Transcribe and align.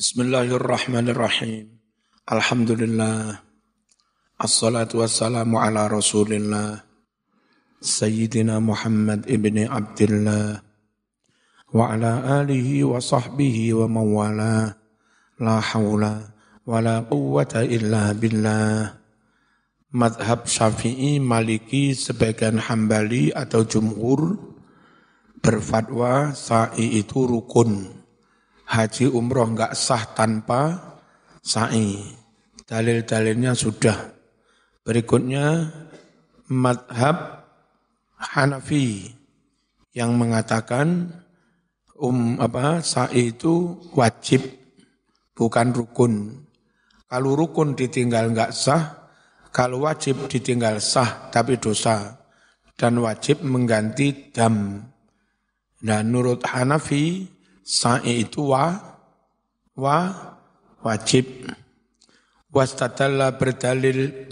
Bismillahirrahmanirrahim. 0.00 1.76
Alhamdulillah. 2.24 3.36
Assalatu 4.40 5.04
wassalamu 5.04 5.60
ala 5.60 5.92
rasulillah. 5.92 6.88
Sayyidina 7.84 8.64
Muhammad 8.64 9.28
ibni 9.28 9.68
Abdullah. 9.68 10.64
Wa 11.76 11.92
ala 11.92 12.40
alihi 12.40 12.80
wa 12.80 12.96
sahbihi 12.96 13.76
wa 13.76 13.92
mawala. 13.92 14.80
La 15.36 15.60
hawla 15.60 16.32
wa 16.64 16.80
la 16.80 17.04
quwwata 17.04 17.68
illa 17.68 18.16
billah. 18.16 18.96
Madhab 19.92 20.48
syafi'i, 20.48 21.20
maliki, 21.20 21.92
sebagian 21.92 22.56
hambali 22.56 23.36
atau 23.36 23.68
jumhur 23.68 24.40
berfatwa 25.44 26.32
sa'i 26.32 27.04
itu 27.04 27.28
rukun 27.28 27.99
haji 28.70 29.10
umroh 29.10 29.50
enggak 29.50 29.74
sah 29.74 30.06
tanpa 30.14 30.94
sa'i. 31.42 31.98
Dalil-dalilnya 32.70 33.58
sudah. 33.58 34.14
Berikutnya 34.86 35.74
madhab 36.46 37.42
Hanafi 38.14 39.10
yang 39.90 40.14
mengatakan 40.14 41.10
um 41.98 42.38
apa 42.38 42.78
sa'i 42.78 43.34
itu 43.34 43.74
wajib 43.90 44.46
bukan 45.34 45.74
rukun. 45.74 46.46
Kalau 47.10 47.34
rukun 47.34 47.74
ditinggal 47.74 48.30
enggak 48.30 48.54
sah, 48.54 49.10
kalau 49.50 49.82
wajib 49.82 50.30
ditinggal 50.30 50.78
sah 50.78 51.26
tapi 51.34 51.58
dosa 51.58 52.22
dan 52.78 53.02
wajib 53.02 53.42
mengganti 53.42 54.30
dam. 54.30 54.86
Nah, 55.80 56.00
menurut 56.06 56.44
Hanafi 56.46 57.24
sa'i 57.70 58.26
itu 58.26 58.50
wa 58.50 58.74
wa 59.78 59.98
wajib. 60.82 61.46
Wastadalla 62.50 63.38
berdalil. 63.38 64.26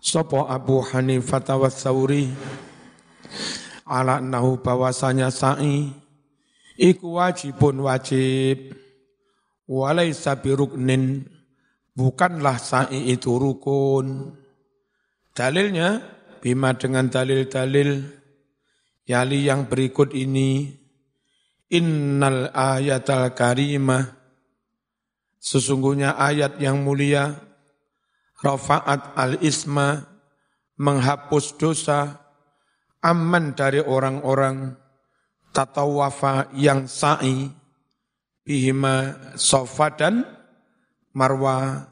Sopo 0.00 0.44
Abu 0.48 0.80
Hanifah 0.84 1.44
wa 1.56 1.68
Thawri 1.68 2.28
ala 3.84 4.20
nahu 4.20 4.60
bahwasanya 4.60 5.32
sa'i 5.32 5.88
iku 6.76 7.16
wajibun 7.16 7.88
wajib. 7.88 8.76
Walaisa 9.70 10.36
biruknin 10.40 11.24
bukanlah 11.96 12.60
sa'i 12.60 13.16
itu 13.16 13.32
rukun. 13.32 14.36
Dalilnya 15.30 16.02
bima 16.42 16.74
dengan 16.74 17.06
dalil-dalil 17.06 18.02
yali 19.06 19.46
yang 19.46 19.70
berikut 19.70 20.10
ini 20.10 20.79
Innal 21.70 22.50
ayatal 22.50 23.30
karimah. 23.30 24.18
Sesungguhnya 25.40 26.18
ayat 26.20 26.60
yang 26.60 26.84
mulia 26.84 27.32
Rafa'at 28.44 29.16
al-isma 29.16 30.04
Menghapus 30.76 31.56
dosa 31.56 32.20
Aman 33.00 33.56
dari 33.56 33.80
orang-orang 33.80 34.76
Tatawafa 35.54 36.52
yang 36.52 36.84
sa'i 36.84 37.48
Bihima 38.44 39.16
sofa 39.38 39.94
dan 39.94 40.26
marwa. 41.16 41.88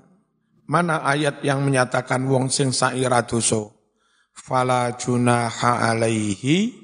Mana 0.68 1.00
ayat 1.06 1.40
yang 1.40 1.64
menyatakan 1.64 2.28
wong 2.28 2.52
sing 2.52 2.74
sa'i 2.74 3.06
radoso 3.08 3.72
Fala 4.36 4.92
junaha 4.98 5.88
alaihi 5.88 6.76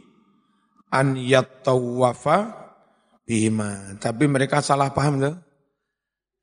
An 0.89 1.19
yattawafa 1.21 2.64
bima. 3.25 3.97
Tapi 3.99 4.25
mereka 4.29 4.61
salah 4.61 4.93
paham 4.93 5.21
tuh. 5.21 5.37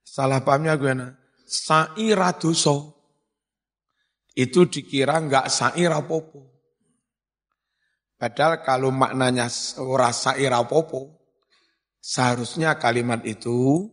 Salah 0.02 0.44
pahamnya 0.44 0.76
gimana? 0.76 1.16
Sa'i 1.48 2.12
raduso. 2.12 3.00
Itu 4.36 4.68
dikira 4.68 5.22
enggak 5.22 5.48
sa'i 5.48 5.88
rapopo. 5.88 6.52
Padahal 8.20 8.62
kalau 8.62 8.94
maknanya 8.94 9.50
ora 9.82 10.14
sa'i 10.14 10.46
rapopo, 10.46 11.22
seharusnya 11.98 12.78
kalimat 12.78 13.26
itu 13.26 13.90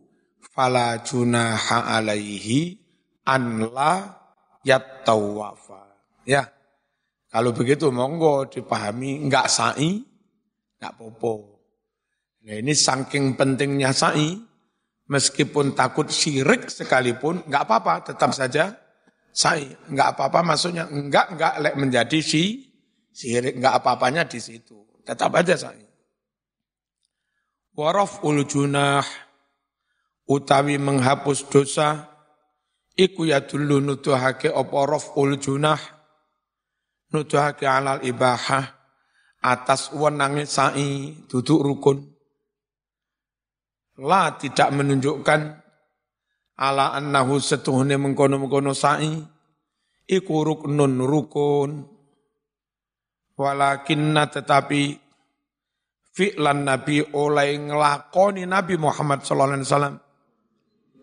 fala 0.53 1.01
junaha 1.01 1.87
alaihi 1.97 2.77
an 3.25 3.71
la 3.73 4.15
yattawafa. 4.63 5.87
Ya. 6.27 6.51
Kalau 7.29 7.53
begitu 7.53 7.93
monggo 7.93 8.49
dipahami 8.49 9.21
enggak 9.21 9.47
sa'i, 9.53 10.01
enggak 10.77 10.93
popo. 10.97 11.58
Nah 12.39 12.55
ini 12.55 12.71
saking 12.71 13.35
pentingnya 13.35 13.91
sa'i, 13.91 14.39
meskipun 15.11 15.75
takut 15.75 16.07
syirik 16.07 16.71
sekalipun, 16.71 17.43
nggak 17.43 17.63
apa-apa, 17.67 17.93
tetap 18.13 18.31
saja 18.31 18.79
sa'i. 19.35 19.67
Nggak 19.91 20.15
apa-apa 20.15 20.39
maksudnya, 20.45 20.87
nggak, 20.87 21.35
nggak 21.35 21.53
lek 21.59 21.75
menjadi 21.75 22.19
si, 22.23 22.71
syirik, 23.11 23.59
nggak 23.59 23.83
apa-apanya 23.83 24.23
di 24.23 24.39
situ. 24.39 24.79
Tetap 25.03 25.35
aja 25.35 25.57
sa'i. 25.59 25.83
Waraf 27.75 28.23
ul 28.23 28.47
junah, 28.47 29.03
utawi 30.27 30.79
menghapus 30.79 31.47
dosa, 31.51 32.07
iku 32.95 33.27
ya 33.27 33.43
dulu 33.43 33.83
nutuhake 33.83 34.47
opo 34.47 34.83
raf 34.87 35.15
ul 35.19 35.35
junah, 35.35 35.79
nutuhake 37.11 37.67
alal 37.67 37.99
ibahah, 38.03 38.63
atas 39.43 39.91
wenangi 39.91 40.47
sa'i, 40.47 41.19
duduk 41.27 41.63
rukun 41.63 42.18
la 43.99 44.35
tidak 44.39 44.71
menunjukkan 44.71 45.39
ala 46.59 46.95
annahu 46.95 47.39
setuhne 47.39 47.95
mengkono-mengkono 47.99 48.71
sa'i 48.75 49.19
iku 50.07 50.35
ruknun 50.43 51.03
rukun 51.03 51.71
walakinna 53.39 54.27
tetapi 54.27 54.95
fi'lan 56.11 56.67
nabi 56.67 56.99
oleh 57.15 57.55
ngelakoni 57.55 58.43
Nabi 58.43 58.75
Muhammad 58.75 59.23
sallallahu 59.23 59.55
alaihi 59.55 59.67
wasallam 59.71 59.97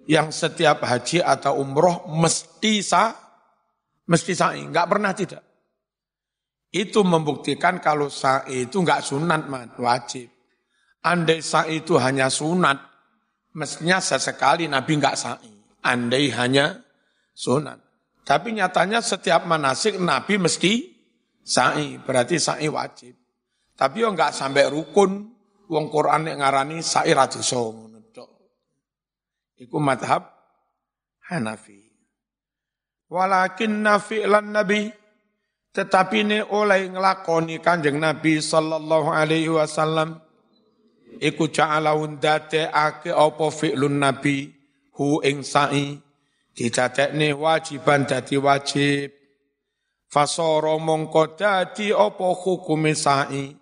yang 0.07 0.29
setiap 0.31 0.85
haji 0.85 1.25
atau 1.25 1.59
umroh 1.59 2.07
mesti 2.13 2.85
sa 2.85 3.27
mesti 4.07 4.33
sa'i, 4.39 4.63
enggak 4.63 4.87
pernah 4.87 5.13
tidak. 5.13 5.43
Itu 6.71 7.03
membuktikan 7.03 7.83
kalau 7.83 8.07
sa'i 8.07 8.71
itu 8.71 8.83
enggak 8.83 9.03
sunat, 9.03 9.51
man, 9.51 9.75
wajib. 9.79 10.31
Andai 11.07 11.39
sa'i 11.39 11.87
itu 11.87 11.95
hanya 12.03 12.27
sunat, 12.27 12.83
mestinya 13.55 14.03
sesekali 14.03 14.67
Nabi 14.67 14.99
enggak 14.99 15.15
sa'i. 15.15 15.55
Andai 15.87 16.35
hanya 16.35 16.83
sunat. 17.31 17.79
Tapi 18.27 18.59
nyatanya 18.59 18.99
setiap 18.99 19.47
manasik 19.47 20.03
Nabi 20.03 20.35
mesti 20.35 20.83
sa'i, 21.47 22.03
berarti 22.03 22.43
sa'i 22.43 22.67
wajib. 22.67 23.15
Tapi 23.79 24.03
yo 24.03 24.11
enggak 24.11 24.35
sampai 24.35 24.67
rukun, 24.67 25.31
wong 25.71 25.87
Quran 25.95 26.27
yang 26.27 26.43
ngarani 26.43 26.83
sa'i 26.83 27.15
raduso. 27.15 27.87
Iku 29.63 29.79
madhab 29.79 30.27
Hanafi. 31.31 31.87
Walakin 33.07 33.87
nafi'lan 33.87 34.51
Nabi, 34.51 34.91
tetapi 35.71 36.27
ini 36.27 36.43
oleh 36.43 36.91
ngelakoni 36.91 37.63
kanjeng 37.63 38.03
Nabi 38.03 38.43
sallallahu 38.43 39.15
alaihi 39.15 39.55
wasallam, 39.55 40.26
iku 41.21 41.49
ja'alahun 41.49 42.21
date 42.21 42.69
ake 42.69 43.15
apa 43.15 43.47
fi'lun 43.49 44.03
nabi? 44.03 44.51
Hu 44.97 45.21
ing 45.23 45.45
sa'i. 45.47 45.97
Didadekne 46.57 47.37
wajiban 47.37 48.09
dadi 48.09 48.37
wajib. 48.41 49.13
Fasara 50.09 50.77
mongko 50.81 51.37
dadi 51.37 51.93
apa 51.93 52.27
hukume 52.33 52.97
sa'i? 52.97 53.53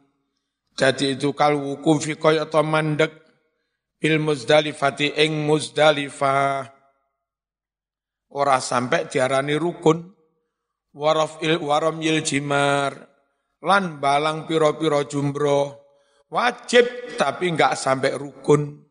Dadi 0.74 1.14
itu 1.14 1.30
kal 1.34 1.54
hukum 1.54 2.02
fi 2.02 2.14
kaya 2.18 2.46
ta 2.46 2.62
mandek. 2.62 3.12
Bil 3.98 4.18
muzdalifati 4.18 5.14
ing 5.20 5.46
muzdalifah. 5.46 6.70
Ora 8.34 8.58
sampai 8.58 9.06
diarani 9.06 9.54
rukun. 9.54 10.10
Waraf 10.94 11.42
il 11.42 11.58
waram 11.58 11.98
yil 11.98 12.22
jimar. 12.22 12.94
Lan 13.64 13.98
balang 13.98 14.46
piro-piro 14.46 15.02
jumroh 15.08 15.83
Wajib 16.34 17.14
tapi 17.14 17.54
enggak 17.54 17.78
sampai 17.78 18.18
rukun. 18.18 18.82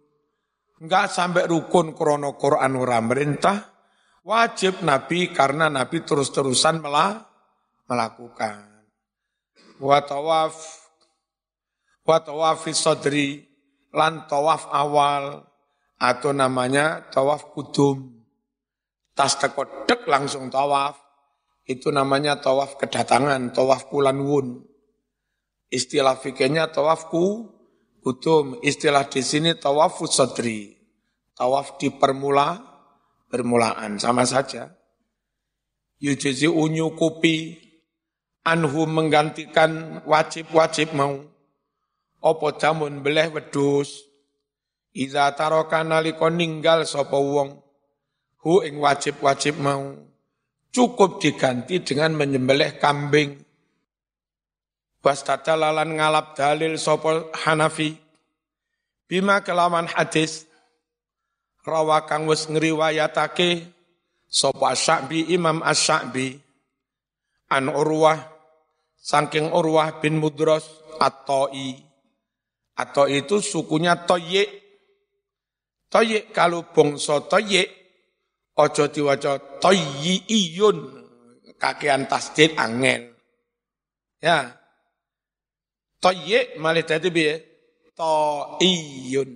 Enggak 0.80 1.12
sampai 1.12 1.44
rukun 1.44 1.92
krono 1.92 2.40
Quran 2.40 2.80
ora 2.80 3.04
merintah. 3.04 3.68
Wajib 4.24 4.80
Nabi 4.88 5.36
karena 5.36 5.68
Nabi 5.68 6.08
terus-terusan 6.08 6.80
melakukan. 7.84 8.64
Wa 9.76 10.00
tawaf 10.08 10.56
wa 12.08 12.18
tawaf 12.24 12.64
sadri 12.72 13.44
lan 13.92 14.24
tawaf 14.24 14.72
awal 14.72 15.44
atau 16.00 16.32
namanya 16.32 17.12
tawaf 17.12 17.52
kudum. 17.52 18.24
Tas 19.12 19.36
tekodek 19.36 20.08
langsung 20.08 20.48
tawaf. 20.48 20.96
Itu 21.68 21.92
namanya 21.92 22.40
tawaf 22.40 22.80
kedatangan, 22.80 23.52
tawaf 23.52 23.92
kulanwun. 23.92 24.64
Istilah 25.74 26.22
fikirnya 26.22 26.70
tawafku 26.70 27.50
kudum, 28.06 28.62
istilah 28.62 29.10
di 29.10 29.26
sini 29.26 29.58
tawafu 29.58 30.06
sadri. 30.06 30.78
Tawaf 31.34 31.82
di 31.82 31.90
permula, 31.90 32.62
permulaan 33.26 33.98
sama 33.98 34.22
saja. 34.22 34.70
Yujizi 35.98 36.46
unyukupi 36.46 37.58
anhu 38.46 38.86
menggantikan 38.86 40.06
wajib-wajib 40.06 40.94
mau. 40.94 41.26
Opo 42.22 42.54
jamun 42.54 43.02
beleh 43.02 43.34
wedus. 43.34 44.06
Iza 44.94 45.34
taroka 45.34 45.82
naliko 45.82 46.30
ninggal 46.30 46.86
sapa 46.86 47.18
wong. 47.18 47.66
Hu 48.46 48.62
ing 48.62 48.78
wajib-wajib 48.78 49.58
mau. 49.58 49.98
Cukup 50.70 51.18
diganti 51.18 51.82
dengan 51.82 52.14
menyembelih 52.14 52.78
kambing. 52.78 53.42
Wastata 55.04 55.60
lalan 55.60 56.00
ngalap 56.00 56.32
dalil 56.32 56.80
sapa 56.80 57.28
Hanafi. 57.44 57.92
Bima 59.04 59.44
kelaman 59.44 59.84
hadis 59.92 60.48
rawa 61.68 62.08
kang 62.08 62.24
wis 62.24 62.48
ngriwayatake 62.48 63.68
sapa 64.32 64.72
Asy-Sya'bi 64.72 65.36
Imam 65.36 65.60
Asy-Sya'bi 65.60 66.40
an 67.52 67.68
Urwah 67.68 68.16
saking 68.96 69.52
Urwah 69.52 70.00
bin 70.00 70.24
Mudros 70.24 70.64
At-Tai. 71.04 71.92
Atau 72.80 73.06
itu 73.12 73.44
sukunya 73.44 74.08
Toyik. 74.08 74.50
Toyik 75.92 76.32
kalau 76.32 76.72
bangsa 76.72 77.22
Toyik 77.28 77.68
ojo 78.56 78.88
diwaca 78.88 79.60
Toyiyun 79.60 80.78
kakean 81.60 82.08
tasdid 82.08 82.56
angel. 82.56 83.14
Ya. 84.24 84.63
Toyik 86.04 86.60
malih 86.60 86.84
dadi 86.84 87.08
piye? 87.08 87.34
Toiyun. 87.96 89.32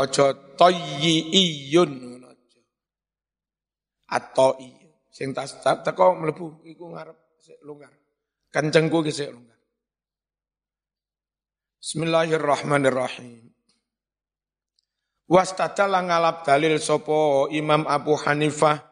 Ojo 0.00 0.56
toyiyun 0.56 1.92
atau 4.10 4.58
iya. 4.58 4.90
Sing 5.12 5.36
tas 5.36 5.54
teko 5.60 6.16
mlebu 6.18 6.64
iku 6.66 6.96
ngarep 6.96 7.18
sik 7.38 7.60
longgar. 7.62 7.92
Kancengku 8.48 9.04
ki 9.06 9.12
sik 9.12 9.30
longgar. 9.30 9.58
Bismillahirrahmanirrahim. 11.84 13.52
Wastatala 15.30 16.02
ngalap 16.02 16.42
dalil 16.42 16.80
sopo 16.82 17.46
Imam 17.54 17.86
Abu 17.86 18.18
Hanifah 18.18 18.82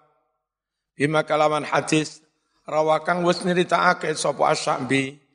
bima 0.94 1.26
kalaman 1.26 1.66
hadis 1.66 2.22
rawakang 2.62 3.26
wis 3.26 3.42
nyritakake 3.42 4.14
sopo 4.14 4.46
Asy-Sya'bi 4.46 5.27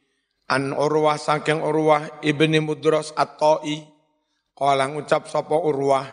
an 0.54 0.78
Urwah 0.78 1.18
saking 1.18 1.66
Urwah 1.66 2.22
ibni 2.22 2.62
Mudros 2.62 3.10
At-Tai 3.18 3.90
kala 4.54 4.86
ngucap 4.94 5.26
sopo 5.26 5.58
Urwah 5.66 6.06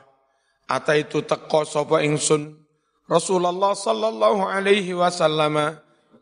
ata 0.65 0.97
itu 0.97 1.21
teko 1.29 1.69
sopo 1.69 2.01
ingsun? 2.01 2.57
Rasulullah 3.05 3.75
sallallahu 3.75 4.47
alaihi 4.47 4.97
wasallam 4.97 5.59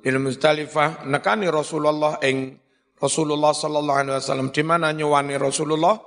bil 0.00 0.18
Muzdalifah 0.18 1.04
nekani 1.04 1.46
Rasulullah 1.52 2.16
ing 2.24 2.56
Rasulullah 2.96 3.52
sallallahu 3.52 3.98
alaihi 4.02 4.16
wasallam. 4.16 4.48
Di 4.50 4.64
mana 4.64 4.90
nyuwani 4.96 5.36
Rasulullah? 5.36 6.00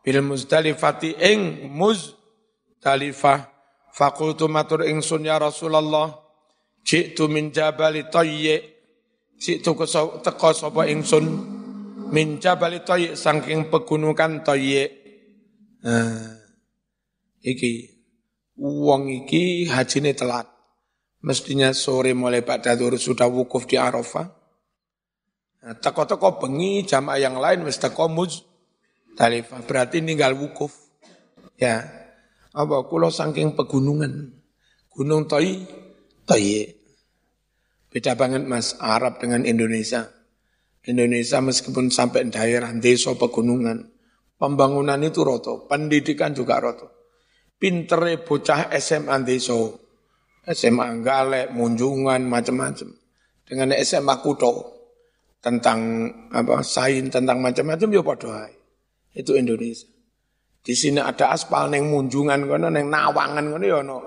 Bil 0.00 0.24
Muzdalifati 0.24 1.20
ing 1.20 1.68
Muzdalifah. 1.68 3.52
Faqultu 3.92 4.48
matur 4.48 4.88
ingsun 4.88 5.28
ya 5.28 5.36
Rasulullah 5.36 6.16
jitu 6.80 7.28
min 7.28 7.52
jabali 7.52 8.08
tayyi 8.08 8.56
jitu 9.36 9.76
teko 10.24 10.48
sapa 10.56 10.88
ingsun 10.88 11.51
min 12.12 12.38
jabali 12.38 12.84
tayyi 12.84 13.16
saking 13.16 13.72
pegunungan 13.72 14.44
tayyi 14.44 14.86
nah, 15.80 16.36
iki 17.40 17.92
Uang 18.62 19.08
iki 19.08 19.66
hajine 19.66 20.12
telat. 20.12 20.46
Mestinya 21.22 21.74
sore 21.74 22.12
mulai 22.12 22.46
Pak 22.46 22.66
Dadur 22.66 22.98
sudah 22.98 23.30
wukuf 23.30 23.64
di 23.66 23.78
Arafah. 23.78 24.26
Nah, 25.62 25.74
teko-teko 25.78 26.42
bengi 26.42 26.82
jamaah 26.86 27.18
yang 27.18 27.38
lain 27.38 27.66
mesti 27.66 27.90
teko 27.90 28.10
Talifah. 29.12 29.60
Berarti 29.66 30.02
ninggal 30.02 30.34
wukuf. 30.38 30.74
Ya. 31.58 31.86
Apa 32.52 32.84
kulo 32.86 33.08
saking 33.08 33.58
pegunungan. 33.58 34.30
Gunung 34.92 35.24
Toi, 35.24 35.64
Toi. 36.28 36.68
Beda 37.88 38.12
banget 38.14 38.44
Mas 38.44 38.76
Arab 38.78 39.18
dengan 39.18 39.42
Indonesia. 39.42 40.06
Indonesia 40.86 41.38
meskipun 41.38 41.94
sampai 41.94 42.26
daerah 42.30 42.74
desa 42.74 43.14
pegunungan, 43.14 43.86
pembangunan 44.34 44.98
itu 45.02 45.22
roto, 45.22 45.70
pendidikan 45.70 46.34
juga 46.34 46.58
roto 46.58 47.02
pintere 47.62 48.18
bocah 48.18 48.74
SMA 48.74 49.22
deso, 49.22 49.78
SMA 50.42 50.98
Galek, 50.98 51.54
Munjungan, 51.54 52.26
macam-macam. 52.26 52.90
Dengan 53.46 53.70
SMA 53.78 54.18
Kuto 54.18 54.82
tentang 55.38 56.10
apa 56.34 56.58
sain 56.66 57.06
tentang 57.06 57.38
macam-macam 57.38 57.88
ya 57.90 58.02
padha 58.02 58.50
Itu 59.14 59.38
Indonesia. 59.38 59.86
Di 60.62 60.74
sini 60.74 60.98
ada 60.98 61.30
aspal 61.30 61.70
neng 61.70 61.86
Munjungan 61.86 62.50
kono 62.50 62.66
neng 62.66 62.90
Nawangan 62.90 63.46
kono 63.54 63.62
ya 63.62 63.78
ono. 63.78 63.98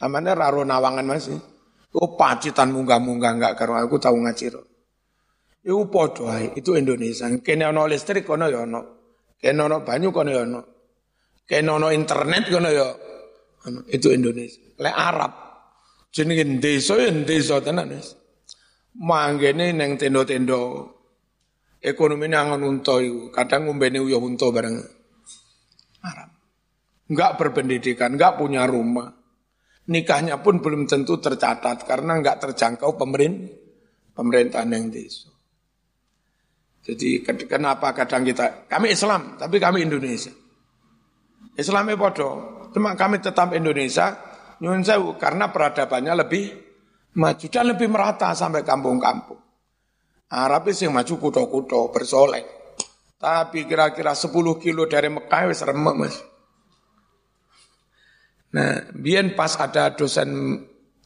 Namanya 0.00 0.32
raro 0.32 0.64
Nawangan 0.64 1.04
masih. 1.04 1.36
Oh 1.96 2.16
pacitan 2.16 2.72
munggah-munggah 2.72 3.32
enggak 3.36 3.52
karo 3.60 3.76
aku 3.76 4.00
tahu 4.00 4.24
ngaciro. 4.24 4.64
Iku 5.68 5.92
padha 5.92 6.40
itu 6.56 6.80
Indonesia. 6.80 7.28
Kene 7.44 7.68
ono 7.68 7.84
listrik 7.84 8.24
kono 8.24 8.48
ya 8.48 8.64
ono. 8.64 8.80
Kene 9.36 9.60
ono 9.60 9.84
banyu 9.84 10.08
kono 10.08 10.30
ya 10.32 10.40
ono. 10.48 10.60
Kayak 11.44 11.64
nono 11.64 11.88
internet 11.92 12.44
kono 12.48 12.68
ya. 12.72 12.88
Itu 13.92 14.08
Indonesia. 14.08 14.64
Le 14.80 14.88
Arab. 14.88 15.32
Jenenge 16.08 16.56
desa 16.56 16.96
ya 16.96 17.12
desa 17.12 17.60
tenan 17.60 17.92
wis. 17.92 18.16
Manggene 18.96 19.76
neng 19.76 20.00
tendo-tendo. 20.00 20.88
Ekonomi 21.84 22.32
angon 22.32 22.64
unta 22.64 22.96
iku. 23.00 23.28
Kadang 23.28 23.68
ngombene 23.68 24.00
uyah 24.00 24.20
unta 24.20 24.48
bareng. 24.48 24.76
Arab. 26.04 26.30
Enggak 27.08 27.40
berpendidikan, 27.40 28.16
enggak 28.16 28.36
punya 28.36 28.68
rumah. 28.68 29.08
Nikahnya 29.88 30.40
pun 30.44 30.60
belum 30.60 30.84
tentu 30.84 31.16
tercatat 31.16 31.88
karena 31.88 32.20
enggak 32.20 32.44
terjangkau 32.44 33.00
pemerintah 33.00 33.56
pemerintahan 34.12 34.68
yang 34.68 34.92
desa. 34.92 35.37
Jadi 36.88 37.20
kenapa 37.44 37.92
kadang 37.92 38.24
kita, 38.24 38.64
kami 38.64 38.96
Islam, 38.96 39.36
tapi 39.36 39.60
kami 39.60 39.84
Indonesia. 39.84 40.32
Islamnya 41.52 42.00
bodoh. 42.00 42.64
Cuma 42.72 42.96
kami 42.96 43.20
tetap 43.20 43.52
Indonesia, 43.52 44.16
nyun 44.64 44.80
karena 45.20 45.52
peradabannya 45.52 46.14
lebih 46.24 46.44
maju 47.20 47.46
dan 47.52 47.64
lebih 47.76 47.92
merata 47.92 48.32
sampai 48.32 48.64
kampung-kampung. 48.64 49.36
Arab 50.32 50.68
yang 50.72 50.96
maju 50.96 51.14
kudo-kudo, 51.20 51.92
bersolek. 51.92 52.44
Tapi 53.18 53.68
kira-kira 53.68 54.16
10 54.16 54.32
kilo 54.56 54.88
dari 54.88 55.12
Mekah 55.12 55.50
wis 55.50 55.60
remek 55.64 55.96
mas. 55.96 56.16
Nah, 58.48 58.80
biar 58.96 59.28
pas 59.36 59.60
ada 59.60 59.92
dosen 59.92 60.62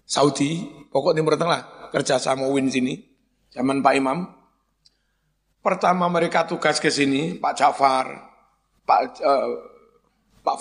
Saudi, 0.07 0.63
pokok 0.91 1.15
Timur 1.17 1.35
Tengah, 1.35 1.91
kerja 1.91 2.23
sama 2.23 2.47
Win 2.51 2.71
sini, 2.71 2.99
zaman 3.51 3.83
Pak 3.83 3.95
Imam. 3.99 4.42
Pertama 5.63 6.11
mereka 6.11 6.43
tugas 6.43 6.83
ke 6.83 6.91
sini, 6.91 7.39
Pak 7.39 7.55
Jafar, 7.55 8.07
Pak 8.83 9.01
uh, 9.23 9.47
Pak 10.43 10.59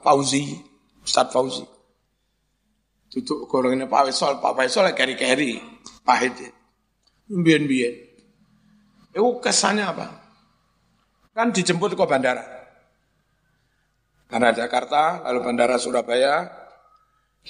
Fauzi, 0.00 0.54
Ustaz 1.02 1.34
Fauzi. 1.34 1.66
Tutup 3.10 3.50
golongannya 3.50 3.90
Pak 3.90 4.10
Faisal, 4.10 4.38
Pak 4.38 4.52
Faisal 4.54 4.86
keri-keri, 4.94 5.58
pahit. 6.06 6.38
Mbien-mbien. 7.26 7.94
Itu 9.10 9.42
kesannya 9.42 9.82
apa? 9.82 10.06
Kan 11.34 11.50
dijemput 11.50 11.98
ke 11.98 12.06
bandara. 12.06 12.46
Karena 14.30 14.54
Jakarta, 14.54 15.26
lalu 15.26 15.38
bandara 15.42 15.78
Surabaya, 15.78 16.46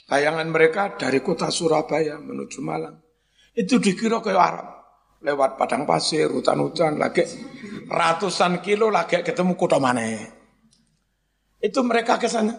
bayangan 0.08 0.48
mereka 0.48 0.96
dari 0.96 1.20
kota 1.24 1.48
Surabaya 1.48 2.20
menuju 2.20 2.60
Malang. 2.60 2.96
Itu 3.56 3.80
dikira 3.80 4.20
kayak 4.20 4.40
Arab. 4.40 4.75
Lewat 5.24 5.56
padang 5.56 5.88
pasir, 5.88 6.28
hutan-hutan, 6.28 7.00
lagi 7.00 7.24
ratusan 7.88 8.60
kilo 8.60 8.92
lagi 8.92 9.22
ketemu 9.24 9.56
kota 9.56 9.80
mana 9.80 10.36
itu 11.66 11.80
mereka 11.82 12.20
ke 12.20 12.28
sana. 12.30 12.54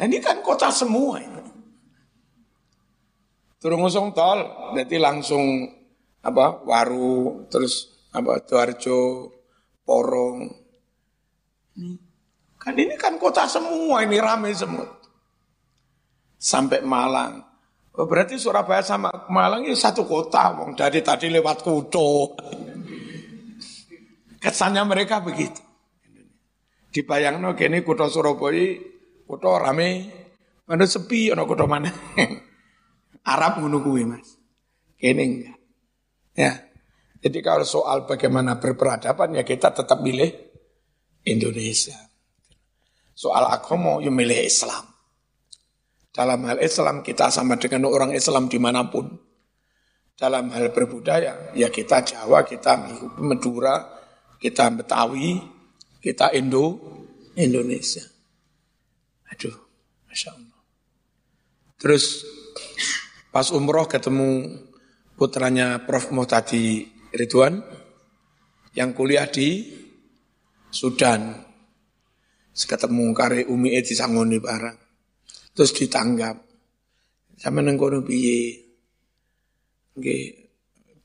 Ini 0.00 0.18
kan 0.20 0.40
kota 0.40 0.72
semua. 0.72 1.20
Turun 3.60 3.84
ngusung 3.84 4.16
tol, 4.16 4.72
berarti 4.72 4.96
langsung 4.96 5.68
apa 6.24 6.64
Waru, 6.64 7.44
terus 7.52 7.92
apa 8.16 8.40
Tuarjo, 8.40 9.28
Porong. 9.84 10.48
Kan 12.56 12.74
ini 12.76 12.96
kan 12.96 13.20
kota 13.20 13.44
semua, 13.44 14.00
ini 14.00 14.16
ramai 14.16 14.56
semua. 14.56 14.88
Sampai 16.40 16.80
Malang. 16.80 17.44
Oh, 17.98 18.06
berarti 18.06 18.38
Surabaya 18.38 18.86
sama 18.86 19.10
Malang 19.28 19.66
ini 19.66 19.74
satu 19.74 20.06
kota, 20.06 20.54
wong 20.54 20.78
dari 20.78 21.02
tadi 21.02 21.26
lewat 21.26 21.66
Kuto. 21.66 22.38
Kesannya 24.38 24.82
mereka 24.86 25.18
begitu. 25.20 25.60
Dibayangno 26.90 27.54
kene 27.58 27.82
kutha 27.82 28.06
Surabaya 28.06 28.78
Kutha 29.30 29.62
rame, 29.62 30.10
mana 30.66 30.86
sepi 30.86 31.30
ana 31.30 31.46
kutha 31.46 31.66
mana. 31.70 31.90
Arab 33.30 33.62
kuwi, 33.62 34.02
Mas. 34.02 34.38
Kene 34.98 35.22
enggak. 35.22 35.58
Ya. 36.34 36.52
Jadi 37.20 37.38
kalau 37.44 37.68
soal 37.68 38.08
bagaimana 38.08 38.56
berperadaban 38.58 39.36
ya 39.36 39.44
kita 39.44 39.70
tetap 39.70 40.00
milih 40.00 40.34
Indonesia. 41.28 41.94
Soal 43.12 43.44
agama 43.46 44.00
ya 44.02 44.08
milih 44.08 44.40
Islam. 44.40 44.89
Dalam 46.10 46.42
hal 46.42 46.58
Islam 46.58 47.06
kita 47.06 47.30
sama 47.30 47.54
dengan 47.54 47.86
orang 47.86 48.10
Islam 48.10 48.50
di 48.50 48.58
mana 48.58 48.82
pun. 48.90 49.06
Dalam 50.18 50.52
hal 50.52 50.74
berbudaya 50.74 51.54
ya 51.56 51.72
kita 51.72 52.04
Jawa, 52.04 52.44
kita 52.44 52.76
Madura, 53.22 53.88
kita 54.36 54.68
Betawi, 54.68 55.40
kita 56.02 56.34
Indo, 56.36 56.76
Indonesia. 57.38 58.04
Aduh, 59.30 59.54
Masya 60.10 60.30
Allah. 60.34 60.60
Terus 61.80 62.26
pas 63.32 63.48
umroh 63.54 63.86
ketemu 63.88 64.60
putranya 65.14 65.80
Prof. 65.86 66.12
Muhtadi 66.12 66.84
Ridwan 67.14 67.62
yang 68.74 68.92
kuliah 68.92 69.30
di 69.30 69.72
Sudan. 70.68 71.48
Ketemu 72.50 73.16
kare 73.16 73.48
umi 73.48 73.72
di 73.80 73.94
sangoni 73.96 74.36
barang. 74.36 74.89
Terus 75.54 75.72
ditanggap. 75.74 76.36
Sama 77.40 77.64
nengkono 77.64 78.04
piye. 78.04 78.60
Nggih. 79.96 80.22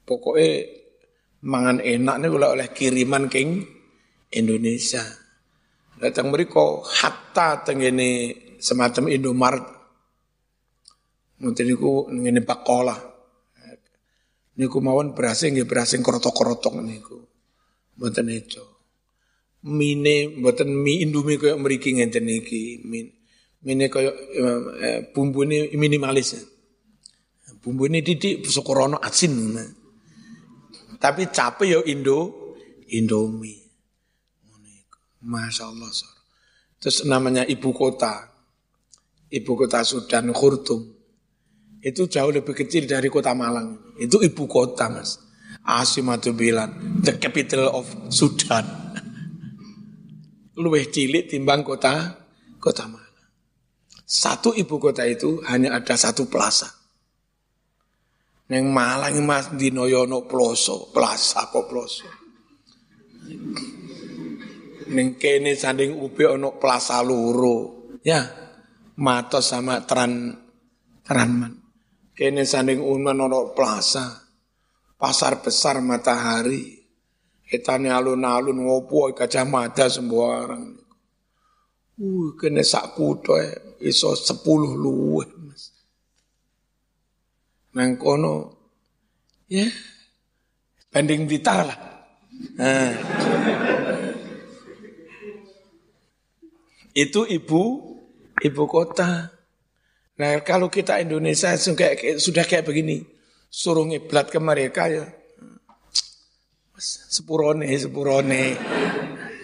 Pokoknya 0.05 0.49
mangan 1.45 1.81
enak 1.81 2.15
nih 2.21 2.29
kalau 2.29 2.49
oleh 2.53 2.67
kiriman 2.73 3.25
king 3.29 3.65
Indonesia. 4.33 5.01
Datang 5.95 6.29
mereka 6.29 6.83
hatta 6.83 7.63
tengene 7.63 8.35
semacam 8.59 9.07
Indomaret. 9.07 9.65
Mungkin 11.39 11.65
niku 11.67 12.11
ngene 12.11 12.41
bakola. 12.43 12.95
Niku 14.55 14.77
mawon 14.79 15.11
berasing 15.11 15.55
nggih 15.55 15.67
berasing 15.67 15.99
krotok-krotok 15.99 16.79
niku. 16.79 17.19
Mboten 17.95 18.27
itu. 18.31 18.63
Mine 19.65 20.31
mboten 20.35 20.69
mie 20.71 21.03
Indomie 21.03 21.39
koyo 21.39 21.55
mriki 21.59 21.95
ngenten 21.95 22.27
iki. 22.27 22.83
Mine, 22.83 23.14
mine 23.65 23.89
koyo 23.89 24.13
eh, 24.13 24.61
eh 24.85 24.99
bumbune 25.09 25.73
minimalis. 25.73 26.37
Bumbune 27.59 28.05
titik 28.05 28.45
sokorono 28.45 29.01
asin. 29.01 29.57
Tapi 31.01 31.27
capek 31.33 31.67
yo 31.67 31.79
Indo 31.89 32.17
Indomie. 32.93 33.65
Masya 35.25 35.73
Allah. 35.73 35.89
Terus 36.77 37.01
namanya 37.09 37.41
ibu 37.49 37.73
kota. 37.73 38.29
Ibu 39.33 39.51
kota 39.57 39.81
Sudan, 39.81 40.29
Khurtum. 40.29 40.85
Itu 41.81 42.05
jauh 42.05 42.29
lebih 42.29 42.53
kecil 42.53 42.85
dari 42.85 43.09
kota 43.09 43.33
Malang. 43.33 43.97
Itu 43.97 44.21
ibu 44.21 44.45
kota 44.45 44.89
mas. 44.89 45.21
Asimatu 45.65 46.37
Bilan, 46.37 47.01
the 47.01 47.17
capital 47.17 47.73
of 47.73 47.89
Sudan. 48.13 48.65
Luweh 50.61 50.85
cilik 50.93 51.25
timbang 51.25 51.65
kota 51.65 52.21
kota 52.61 52.85
Malang. 52.85 53.04
Satu 54.05 54.53
ibu 54.53 54.77
kota 54.77 55.01
itu 55.09 55.41
hanya 55.49 55.81
ada 55.81 55.97
satu 55.97 56.29
plaza. 56.29 56.69
Neng 58.45 58.69
Malang 58.69 59.17
mas 59.25 59.49
di 59.57 59.73
Noyono 59.73 60.29
ploso, 60.29 60.93
plaza 60.93 61.49
kok 61.49 61.65
ploso. 61.65 62.05
Neng 64.93 65.17
kene 65.17 65.57
sanding 65.57 65.97
ubi 65.97 66.29
ono 66.29 66.61
plaza 66.61 67.01
loro. 67.01 67.89
Ya, 68.05 68.21
matos 69.01 69.49
sama 69.49 69.81
tran 69.81 70.29
tranman. 71.01 71.57
Kene 72.13 72.45
sanding 72.45 72.85
unan 72.85 73.25
ono 73.25 73.49
plaza. 73.57 74.21
Pasar 74.93 75.41
besar 75.41 75.81
matahari. 75.81 76.85
Etane 77.45 77.89
alun-alun 77.89 78.61
ngopo 78.61 79.09
gajah 79.09 79.45
mada 79.45 79.89
sembarang. 79.89 80.85
Uh, 81.97 82.37
kene 82.37 82.61
sak 82.61 82.93
kutho 82.93 83.41
iso 83.85 84.17
sepuluh 84.17 84.73
luwih, 84.73 85.29
Mas. 85.45 85.69
Nang 87.77 88.01
kono 88.01 88.57
ya 89.45 89.69
banding 90.89 91.29
Blitar 91.29 91.69
lah. 91.69 91.79
Nah. 92.57 92.91
Itu 96.95 97.27
ibu 97.27 97.63
ibu 98.39 98.63
kota. 98.65 99.29
Nah 100.15 100.39
kalau 100.47 100.71
kita 100.71 101.03
Indonesia 101.03 101.51
sudah 101.59 101.91
kayak, 101.91 102.23
sudah 102.23 102.47
kayak 102.47 102.63
begini, 102.63 103.03
suruh 103.51 103.83
ngiblat 103.83 104.31
ke 104.31 104.39
mereka 104.39 104.87
ya, 104.87 105.03
sepurone, 106.79 107.67
sepurone, 107.75 108.55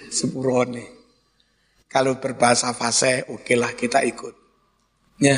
sepurone. 0.07 1.00
Kalau 1.91 2.23
berbahasa 2.23 2.71
fase, 2.71 3.27
oke 3.27 3.51
lah 3.59 3.75
kita 3.75 3.99
ikut. 4.07 4.35
Ya, 5.19 5.35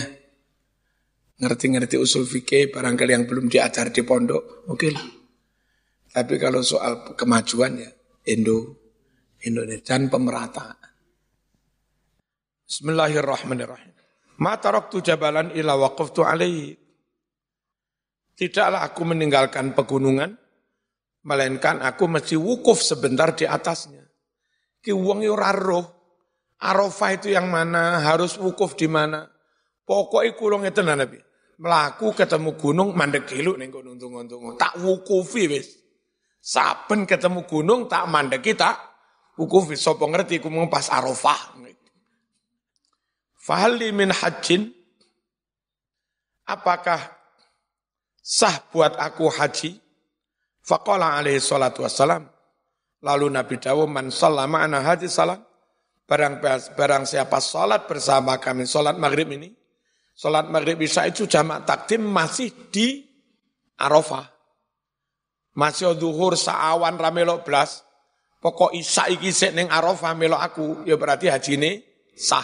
ngerti-ngerti 1.41 1.97
usul 1.97 2.29
fikih, 2.29 2.69
barangkali 2.69 3.11
yang 3.11 3.25
belum 3.25 3.49
diajar 3.49 3.89
di 3.89 4.05
pondok, 4.05 4.69
oke 4.69 4.87
lah. 4.93 5.05
Tapi 6.13 6.37
kalau 6.37 6.61
soal 6.61 7.17
kemajuan 7.17 7.81
ya, 7.81 7.89
Indo, 8.29 8.77
Indonesia 9.41 9.97
dan 9.97 10.13
pemerataan. 10.13 10.77
Bismillahirrahmanirrahim. 12.69 13.93
Ma 14.39 14.53
taraktu 14.61 15.01
jabalan 15.01 15.57
ila 15.57 15.73
waqaftu 15.77 16.21
alaihi. 16.21 16.77
Tidaklah 18.33 18.81
aku 18.85 19.01
meninggalkan 19.09 19.73
pegunungan, 19.73 20.37
melainkan 21.25 21.81
aku 21.81 22.09
mesti 22.09 22.33
wukuf 22.37 22.81
sebentar 22.81 23.33
di 23.37 23.45
atasnya. 23.45 24.05
Ki 24.81 24.89
wong 24.89 25.21
roh, 25.33 25.92
Arafah 26.63 27.19
itu 27.19 27.27
yang 27.35 27.51
mana, 27.51 27.99
harus 27.99 28.39
wukuf 28.39 28.79
di 28.79 28.87
mana. 28.87 29.27
Pokoknya 29.83 30.31
kulung 30.39 30.63
itu 30.63 30.79
Nabi. 30.79 31.19
Melaku 31.59 32.15
ketemu 32.15 32.55
gunung, 32.55 32.95
mandek 32.95 33.27
dulu 33.27 33.59
nih 33.59 33.67
tunggu. 33.69 34.55
Tak 34.55 34.79
wukufi 34.79 35.51
wis. 35.51 35.75
Saben 36.39 37.03
ketemu 37.03 37.43
gunung, 37.43 37.91
tak 37.91 38.07
mandek 38.07 38.39
kita. 38.39 38.79
Wukufi, 39.35 39.75
sopo 39.75 40.07
ngerti, 40.07 40.39
ku 40.39 40.47
pas 40.71 40.87
Arafah. 40.87 41.59
Fahali 43.43 43.91
min 43.91 44.07
hajin, 44.07 44.71
apakah 46.47 46.99
sah 48.23 48.63
buat 48.71 48.95
aku 48.95 49.27
haji? 49.27 49.83
Faqala 50.63 51.19
alaihi 51.19 51.43
salatu 51.43 51.83
wassalam. 51.83 52.23
Lalu 53.03 53.35
Nabi 53.35 53.59
Dawud 53.59 53.91
man 53.91 54.07
sallama 54.15 54.63
ana 54.63 54.79
haji 54.79 55.11
salam. 55.11 55.43
Barang, 56.03 56.43
barang 56.75 57.03
siapa 57.07 57.39
salat 57.39 57.87
bersama 57.87 58.35
kami, 58.35 58.67
salat 58.67 58.99
maghrib 58.99 59.31
ini. 59.31 59.55
Salat 60.13 60.45
maghrib 60.51 60.77
bisa 60.77 61.07
itu 61.07 61.25
jamak 61.25 61.63
takdim 61.65 62.03
masih 62.03 62.51
di 62.69 63.07
Arafah. 63.79 64.29
Masih 65.55 65.95
duhur 65.95 66.35
saawan 66.35 66.99
ramelok 66.99 67.47
belas. 67.47 67.81
Pokok 68.43 68.75
isa 68.75 69.07
iki 69.07 69.31
sik 69.31 69.55
ning 69.55 69.71
Arafah 69.71 70.11
melok 70.11 70.41
aku, 70.43 70.65
ya 70.83 70.99
berarti 70.99 71.31
haji 71.31 71.51
ini 71.55 71.71
sah. 72.19 72.43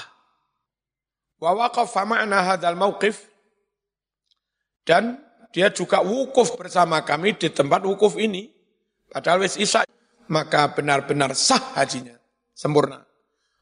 Wa 1.44 1.52
waqafa 1.52 2.08
ma'na 2.08 2.56
hadzal 2.56 2.80
mauqif 2.80 3.28
dan 4.88 5.20
dia 5.52 5.72
juga 5.76 6.00
wukuf 6.00 6.56
bersama 6.56 7.04
kami 7.04 7.36
di 7.36 7.52
tempat 7.52 7.84
wukuf 7.84 8.16
ini. 8.16 8.48
Padahal 9.12 9.44
wis 9.44 9.60
isya 9.60 9.84
maka 10.32 10.72
benar-benar 10.72 11.36
sah 11.36 11.76
hajinya, 11.76 12.16
sempurna. 12.56 13.09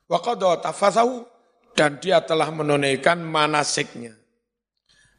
Wa 0.07 0.23
qadha 0.23 0.63
tafasahu 0.63 1.27
dan 1.75 1.99
dia 1.99 2.23
telah 2.23 2.49
menunaikan 2.49 3.21
manasiknya. 3.21 4.15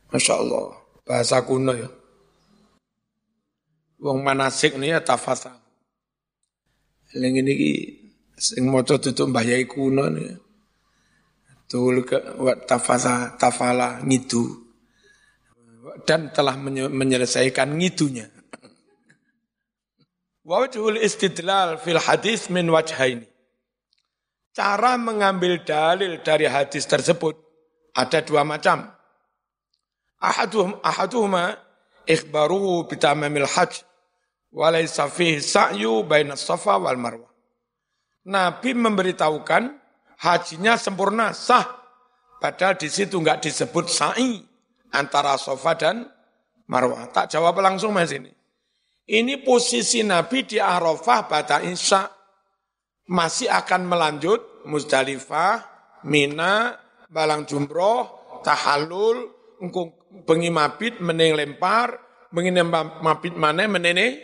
Masya 0.09 0.35
Allah, 0.41 0.75
bahasa 1.05 1.45
kuno 1.45 1.73
ya. 1.77 1.89
Wong 4.01 4.25
manasik 4.25 4.79
ini 4.79 4.95
ya 4.95 5.03
tafasa. 5.05 5.53
Yang 7.13 7.35
ini 7.45 7.55
sing 8.39 8.71
maca 8.71 8.97
tutup 8.97 9.29
mbah 9.29 9.45
yai 9.45 9.67
kuno 9.69 10.09
nih. 10.09 10.39
Tul 11.69 12.01
ke 12.09 12.17
tafasa 12.65 13.37
tafala 13.37 14.01
ngidu 14.01 14.69
dan 16.09 16.33
telah 16.33 16.57
menyelesaikan 16.89 17.77
ngidunya. 17.77 18.33
Wajhul 20.49 20.97
istidlal 21.05 21.77
fil 21.77 22.01
hadis 22.01 22.49
min 22.49 22.73
wajhaini. 22.73 23.29
Cara 24.59 24.99
mengambil 24.99 25.63
dalil 25.63 26.19
dari 26.19 26.51
hadis 26.51 26.83
tersebut 26.83 27.39
ada 27.95 28.19
dua 28.27 28.43
macam. 28.43 28.91
Ahaduhum, 30.19 30.83
ahaduhuma 30.83 31.55
ikhbaruhu 32.03 32.91
bitamamil 32.91 33.47
hajj 33.47 33.87
walaysa 34.51 35.07
fihi 35.15 35.39
sa'yu 35.39 36.03
baina 36.03 36.35
safa 36.35 36.75
wal 36.75 36.99
marwah. 36.99 37.31
Nabi 38.27 38.75
memberitahukan 38.75 39.79
hajinya 40.27 40.75
sempurna, 40.75 41.31
sah. 41.31 41.79
padahal 42.43 42.75
di 42.75 42.91
situ 42.91 43.15
nggak 43.15 43.47
disebut 43.47 43.87
sa'i 43.87 44.43
antara 44.91 45.39
sofa 45.39 45.79
dan 45.79 46.03
marwah. 46.67 47.07
Tak 47.15 47.31
jawab 47.31 47.63
langsung 47.63 47.95
mas 47.95 48.11
ini. 48.11 48.35
Ini 49.07 49.39
posisi 49.47 50.03
Nabi 50.03 50.43
di 50.43 50.59
Arafah 50.59 51.31
pada 51.31 51.63
Isya 51.63 52.18
masih 53.09 53.49
akan 53.49 53.89
melanjut 53.89 54.65
Musdalifah, 54.69 55.65
Mina, 56.05 56.77
Balang 57.09 57.49
Jumroh, 57.49 58.39
Tahallul, 58.45 59.33
engkau 59.65 59.97
bengi 60.29 60.53
mabit 60.53 61.01
mening 61.01 61.35
lempar, 61.35 61.99
bengi 62.31 62.53
mabit 62.63 63.35
mana 63.35 63.65
menene 63.65 64.21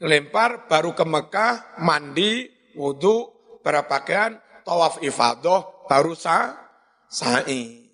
lempar, 0.00 0.68
baru 0.68 0.92
ke 0.92 1.04
Mekah, 1.04 1.80
mandi, 1.80 2.46
wudhu, 2.76 3.28
berpakaian, 3.64 4.36
tawaf 4.64 5.00
ifadah, 5.04 5.88
baru 5.88 6.16
sa, 6.16 6.56
sa'i. 7.08 7.88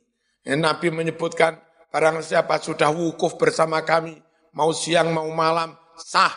Nabi 0.47 0.95
menyebutkan, 0.95 1.59
barang 1.91 2.23
siapa 2.23 2.63
sudah 2.63 2.95
wukuf 2.95 3.35
bersama 3.35 3.83
kami, 3.83 4.15
mau 4.55 4.71
siang 4.71 5.11
mau 5.11 5.27
malam, 5.35 5.75
sah. 5.99 6.31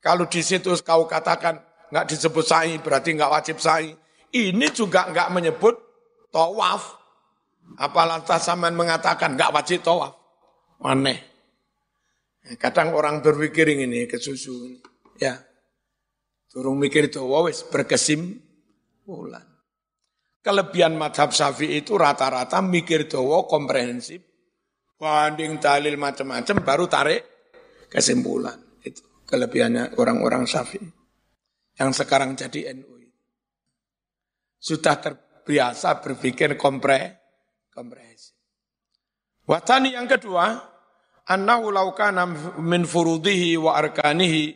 Kalau 0.00 0.24
di 0.24 0.40
situ 0.40 0.72
kau 0.80 1.04
katakan, 1.04 1.67
nggak 1.88 2.06
disebut 2.08 2.44
sa'i, 2.44 2.76
berarti 2.80 3.16
nggak 3.16 3.32
wajib 3.32 3.56
sa'i. 3.60 3.92
Ini 4.28 4.66
juga 4.76 5.08
nggak 5.08 5.28
menyebut 5.32 5.74
tawaf. 6.28 7.00
Apa 7.76 8.02
lantas 8.08 8.48
saman 8.48 8.72
mengatakan 8.72 9.36
nggak 9.36 9.52
wajib 9.52 9.80
tawaf? 9.84 10.16
Aneh. 10.84 11.20
Kadang 12.56 12.96
orang 12.96 13.20
berpikir 13.20 13.68
ini 13.68 14.08
kesusu. 14.08 14.80
Ya. 15.20 15.36
Turun 16.48 16.80
mikir 16.80 17.12
itu 17.12 17.20
wawes 17.20 17.60
berkesim 17.68 18.40
bulan. 19.04 19.44
Kelebihan 20.40 20.96
madhab 20.96 21.28
syafi'i 21.28 21.84
itu 21.84 21.92
rata-rata 22.00 22.64
mikir 22.64 23.04
dawa 23.04 23.44
komprehensif. 23.44 24.24
Banding 24.96 25.60
dalil 25.60 26.00
macam-macam 26.00 26.56
baru 26.64 26.84
tarik 26.88 27.22
kesimpulan. 27.92 28.56
Itu 28.80 29.04
kelebihannya 29.28 30.00
orang-orang 30.00 30.48
syafi'i. 30.48 30.97
Yang 31.78 32.02
sekarang 32.04 32.34
jadi 32.34 32.74
NU. 32.74 32.98
Sudah 34.58 34.98
terbiasa 34.98 36.02
berpikir 36.02 36.58
kompre, 36.58 37.22
komprehensif. 37.70 38.34
Watani 39.46 39.94
yang 39.94 40.10
kedua, 40.10 40.60
annahu 41.24 41.72
law 41.72 41.88
kana 41.94 42.28
min 42.58 42.84
furudihi 42.84 43.56
wa 43.56 43.78
arkanihi 43.78 44.52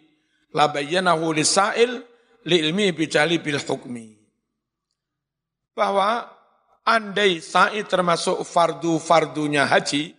la 0.52 0.69
bayyanahu 0.69 1.33
lisail 1.33 2.02
li 2.45 2.57
ilmi 2.61 2.93
bijali 2.93 3.41
bil 3.41 3.62
hukmi. 3.62 4.21
Bahwa 5.73 6.29
andai 6.85 7.41
sa'i 7.41 7.87
termasuk 7.88 8.45
fardu-fardunya 8.45 9.64
haji, 9.64 10.12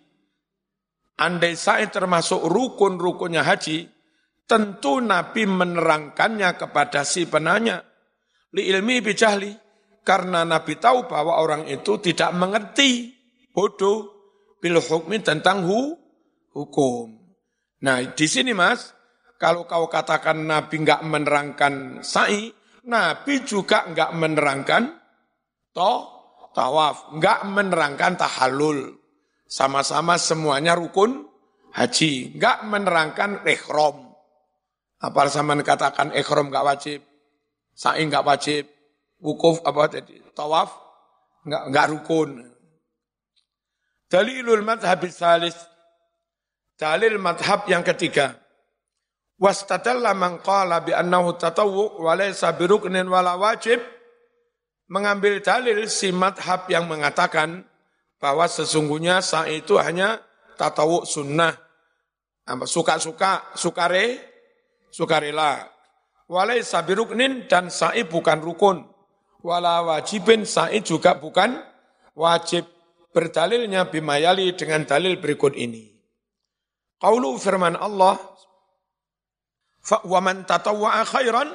andai 1.22 1.54
sa'i 1.54 1.86
termasuk 1.94 2.42
rukun-rukunnya 2.50 3.46
haji, 3.46 3.93
tentu 4.48 5.00
Nabi 5.00 5.48
menerangkannya 5.48 6.56
kepada 6.60 7.04
si 7.08 7.28
penanya. 7.28 7.84
Li 8.54 8.70
ilmi 8.70 9.02
bijahli, 9.02 9.52
karena 10.06 10.46
Nabi 10.46 10.78
tahu 10.78 11.10
bahwa 11.10 11.42
orang 11.42 11.66
itu 11.66 11.98
tidak 11.98 12.36
mengerti 12.36 13.10
bodoh 13.50 14.14
bil 14.60 14.78
hukmi 14.78 15.24
tentang 15.24 15.66
hu, 15.66 15.96
hukum. 16.54 17.18
Nah, 17.84 18.00
di 18.14 18.26
sini 18.30 18.56
Mas, 18.56 18.94
kalau 19.42 19.68
kau 19.68 19.92
katakan 19.92 20.48
Nabi 20.48 20.88
enggak 20.88 21.02
menerangkan 21.04 22.00
sa'i, 22.00 22.48
Nabi 22.88 23.44
juga 23.44 23.88
enggak 23.88 24.12
menerangkan 24.16 24.84
toh 25.76 26.00
tawaf, 26.56 27.12
enggak 27.16 27.44
menerangkan 27.48 28.16
tahallul. 28.16 29.00
Sama-sama 29.50 30.16
semuanya 30.16 30.80
rukun 30.80 31.28
haji, 31.76 32.40
enggak 32.40 32.64
menerangkan 32.68 33.44
ikhram. 33.44 34.03
Apa 35.04 35.28
sama 35.28 35.60
katakan 35.60 36.16
ikhram 36.16 36.48
enggak 36.48 36.64
wajib, 36.64 37.00
sa'i 37.76 38.08
enggak 38.08 38.24
wajib, 38.24 38.64
wukuf 39.20 39.60
apa 39.68 40.00
tadi? 40.00 40.24
Tawaf 40.32 40.72
enggak 41.44 41.64
enggak 41.68 41.88
rukun. 41.92 42.30
Dalilul 44.08 44.64
madhab 44.64 45.04
salis. 45.12 45.60
Dalil 46.80 47.20
madhab 47.20 47.68
yang 47.68 47.84
ketiga. 47.84 48.40
Wastadalla 49.36 50.16
man 50.16 50.40
qala 50.40 50.80
bi 50.80 50.96
annahu 50.96 51.36
tatawwu 51.36 52.00
wa 52.00 52.16
laysa 52.16 52.56
biruknin 52.56 53.04
wala 53.12 53.36
wajib. 53.36 53.84
Mengambil 54.88 55.44
dalil 55.44 55.84
si 55.92 56.16
madhab 56.16 56.64
yang 56.72 56.88
mengatakan 56.88 57.68
bahwa 58.24 58.48
sesungguhnya 58.48 59.20
sa'i 59.20 59.68
itu 59.68 59.76
hanya 59.84 60.24
tatawu 60.56 61.04
sunnah. 61.04 61.60
Suka-suka, 62.64 63.52
sukare, 63.60 64.33
sukarela. 64.94 65.66
Walai 66.30 66.62
sabiruknin 66.62 67.50
dan 67.50 67.74
sa'i 67.74 68.06
bukan 68.06 68.40
rukun 68.40 68.94
wala 69.44 69.84
wajibin 69.84 70.48
sa'i 70.48 70.82
juga 70.82 71.20
bukan 71.20 71.60
wajib. 72.16 72.66
Berdalilnya 73.14 73.94
bimayali 73.94 74.58
dengan 74.58 74.90
dalil 74.90 75.22
berikut 75.22 75.54
ini. 75.54 75.86
Qaulu 76.98 77.38
firman 77.38 77.78
Allah, 77.78 78.18
man 80.18 80.42
tatawwa'a 80.50 81.06
khairan 81.06 81.54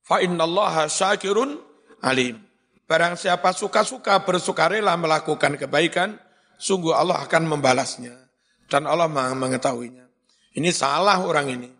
fa 0.00 0.24
innallaha 0.24 0.88
syakirun 0.88 1.60
alim. 2.00 2.40
Barang 2.88 3.20
siapa 3.20 3.52
suka-suka 3.52 4.24
bersukarela 4.24 4.96
melakukan 4.96 5.60
kebaikan, 5.60 6.16
sungguh 6.56 6.96
Allah 6.96 7.20
akan 7.28 7.44
membalasnya. 7.44 8.16
Dan 8.64 8.88
Allah 8.88 9.12
mengetahuinya. 9.12 10.08
Ini 10.56 10.72
salah 10.72 11.20
orang 11.20 11.52
ini. 11.60 11.75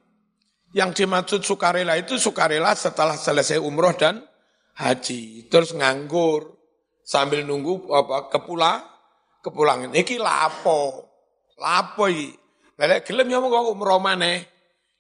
Yang 0.77 0.91
dimaksud 1.03 1.41
sukarela 1.41 1.97
itu 1.97 2.21
sukarela 2.21 2.77
setelah 2.77 3.17
selesai 3.17 3.57
umroh 3.57 3.97
dan 3.97 4.21
haji, 4.77 5.49
terus 5.49 5.73
nganggur 5.73 6.53
sambil 7.01 7.49
nunggu 7.49 7.89
apa 7.97 8.29
kepula 8.29 8.85
kepulangan. 9.41 9.97
Iki 9.97 10.21
lapo, 10.21 11.09
lapo 11.57 12.13
iki. 12.13 12.37
Lelek 12.77 13.09
gelem 13.09 13.33
ya 13.33 13.41
kok 13.41 13.73
umroh 13.73 13.97
maneh. 13.97 14.45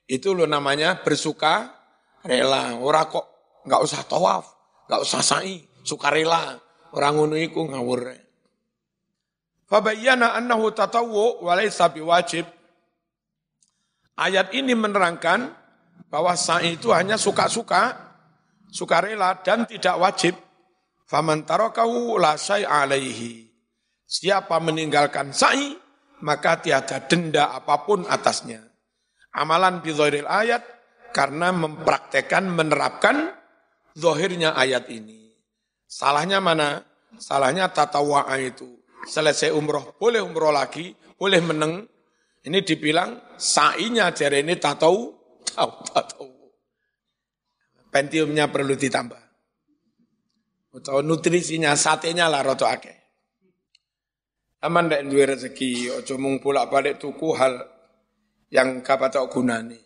Itu 0.09 0.33
lo 0.33 0.49
namanya 0.49 1.05
bersuka 1.05 1.77
rela. 2.25 2.73
Ora 2.81 3.05
kok 3.05 3.61
nggak 3.69 3.81
usah 3.85 4.01
tawaf, 4.09 4.49
nggak 4.89 5.01
usah 5.05 5.21
sa'i, 5.21 5.61
suka 5.85 6.09
rela. 6.09 6.57
Orang 6.97 7.21
ngono 7.21 7.37
iku 7.37 7.69
ngawur. 7.69 8.17
Fabayyana 9.69 10.41
annahu 10.41 10.73
tatawwu 10.73 11.45
wa 11.45 11.53
laysa 11.53 11.93
biwajib. 11.93 12.49
Ayat 14.17 14.57
ini 14.57 14.73
menerangkan 14.73 15.66
bahwa 16.17 16.33
sa'i 16.33 16.81
itu 16.81 16.97
hanya 16.97 17.21
suka-suka 17.21 17.93
sukarela 18.73 19.37
dan 19.45 19.69
tidak 19.69 20.01
wajib. 20.01 20.33
Faman 21.05 21.45
tarakahu 21.45 22.17
la 22.17 22.41
alaihi. 22.41 23.45
Siapa 24.09 24.57
meninggalkan 24.65 25.37
sa'i, 25.37 25.77
maka 26.25 26.57
tiada 26.65 27.05
denda 27.05 27.53
apa 27.53 27.85
pun 27.85 28.09
atasnya. 28.09 28.65
Amalan 29.37 29.85
bidhoiril 29.85 30.25
ayat, 30.25 30.65
karena 31.13 31.53
mempraktekan, 31.53 32.49
menerapkan 32.49 33.37
zohirnya 33.93 34.57
ayat 34.57 34.89
ini. 34.89 35.37
Salahnya 35.85 36.41
mana? 36.41 36.81
Salahnya 37.21 37.69
tatawa'a 37.69 38.41
itu. 38.41 38.81
Selesai 39.05 39.53
umroh, 39.53 40.01
boleh 40.01 40.25
umroh 40.25 40.49
lagi, 40.49 40.97
boleh 41.21 41.45
meneng. 41.45 41.85
Ini 42.41 42.65
dibilang 42.65 43.37
sa'inya 43.37 44.09
jari 44.17 44.41
ini 44.41 44.57
tatau, 44.57 45.13
tahu, 45.45 45.71
tahu 45.93 46.06
pentiumnya 47.97 48.53
perlu 48.53 48.77
ditambah. 48.77 49.23
Atau 50.77 51.01
nutrisinya, 51.01 51.73
satenya 51.73 52.29
lah 52.29 52.45
roto 52.45 52.69
ake. 52.69 52.93
Aman 54.61 54.93
ndak 54.93 55.09
duwe 55.09 55.25
rezeki, 55.25 55.89
ojo 55.97 56.21
mung 56.21 56.37
bolak-balik 56.37 57.01
tuku 57.01 57.33
hal 57.33 57.65
yang 58.53 58.85
kapan 58.85 59.09
tak 59.09 59.33
gunane. 59.33 59.81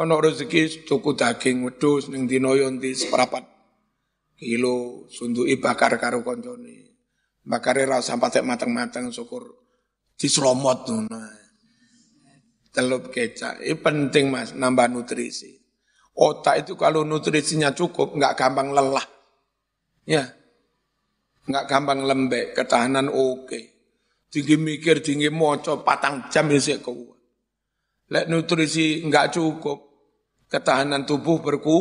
Ono 0.00 0.16
rezeki 0.16 0.88
tuku 0.88 1.12
daging 1.12 1.68
wedhus 1.68 2.08
ning 2.08 2.24
dina 2.24 2.56
yo 2.56 2.72
seperapat 2.72 3.44
kilo 4.40 5.04
sunduki 5.12 5.60
bakar 5.60 6.00
karo 6.00 6.24
koncone. 6.24 6.96
Bakare 7.44 7.84
ra 7.84 8.00
usah 8.00 8.16
patek 8.16 8.44
mateng-mateng 8.44 9.12
syukur 9.12 9.44
dislomot 10.16 10.88
ngono. 10.88 11.20
Telup 12.72 13.12
kecap. 13.12 13.60
Ini 13.60 13.76
penting 13.76 14.32
Mas, 14.32 14.54
nambah 14.56 14.88
nutrisi. 14.88 15.59
Otak 16.16 16.66
itu 16.66 16.72
kalau 16.74 17.06
nutrisinya 17.06 17.70
cukup, 17.72 18.18
nggak 18.18 18.34
gampang 18.36 18.74
lelah. 18.74 19.06
Ya, 20.04 20.26
nggak 21.46 21.64
gampang 21.70 22.02
lembek, 22.04 22.52
ketahanan 22.54 23.08
oke. 23.08 23.60
Tinggi 24.30 24.54
mikir, 24.54 25.02
tinggi 25.02 25.26
moco, 25.26 25.82
patang 25.82 26.30
jam 26.30 26.50
ya 26.50 26.78
kuat. 26.78 27.18
Lek 28.10 28.26
nutrisi 28.26 29.06
nggak 29.06 29.34
cukup, 29.34 29.78
ketahanan 30.50 31.06
tubuh 31.06 31.38
berku, 31.42 31.78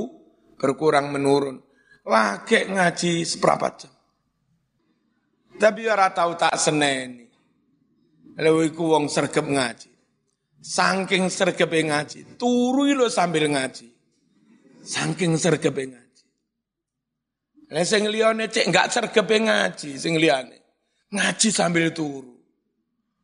berkurang 0.58 1.10
menurun. 1.10 1.62
Lagi 2.06 2.70
ngaji 2.70 3.22
seberapa 3.26 3.70
jam. 3.78 3.94
Tapi 5.60 5.82
ora 5.92 6.10
tahu 6.10 6.40
tak 6.40 6.56
seneni. 6.56 7.28
Lha 8.40 8.52
iku 8.64 8.96
wong 8.96 9.12
sregep 9.12 9.44
ngaji. 9.44 9.92
Saking 10.60 11.28
sregepe 11.28 11.84
ngaji, 11.84 12.40
turu 12.40 12.88
lo 12.96 13.12
sambil 13.12 13.52
ngaji. 13.52 13.99
Saking 14.80 15.36
sregepe 15.36 15.84
ngaji. 15.92 16.26
Lah 17.70 17.86
sing 17.86 18.08
liyane 18.10 18.50
cek 18.50 18.66
enggak 18.72 18.90
sregepe 18.90 19.36
ngaji 19.46 19.90
sing 20.00 20.18
liyane. 20.18 20.58
Ngaji 21.14 21.50
sambil 21.52 21.92
turu. 21.94 22.36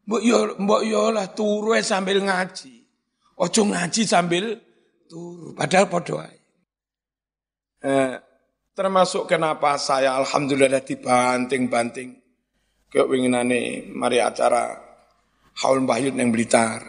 Mbok 0.05 0.21
yo 0.21 0.37
mbok 0.61 0.81
yo 0.85 1.09
lah 1.09 1.31
turu 1.33 1.73
sambil 1.81 2.21
ngaji. 2.21 2.85
Ojo 3.41 3.61
ngaji 3.65 4.01
sambil 4.05 4.59
turu. 5.09 5.57
Padahal 5.57 5.89
padha 5.89 6.15
ae. 6.29 6.37
Eh, 7.85 8.13
termasuk 8.73 9.29
kenapa 9.29 9.77
saya 9.77 10.17
alhamdulillah 10.17 10.81
dibanting-banting 10.81 12.17
keinginane 12.89 13.91
mari 13.93 14.17
acara 14.17 14.73
haul 15.63 15.85
Bahyut 15.85 16.17
yang 16.17 16.33
Blitar 16.33 16.81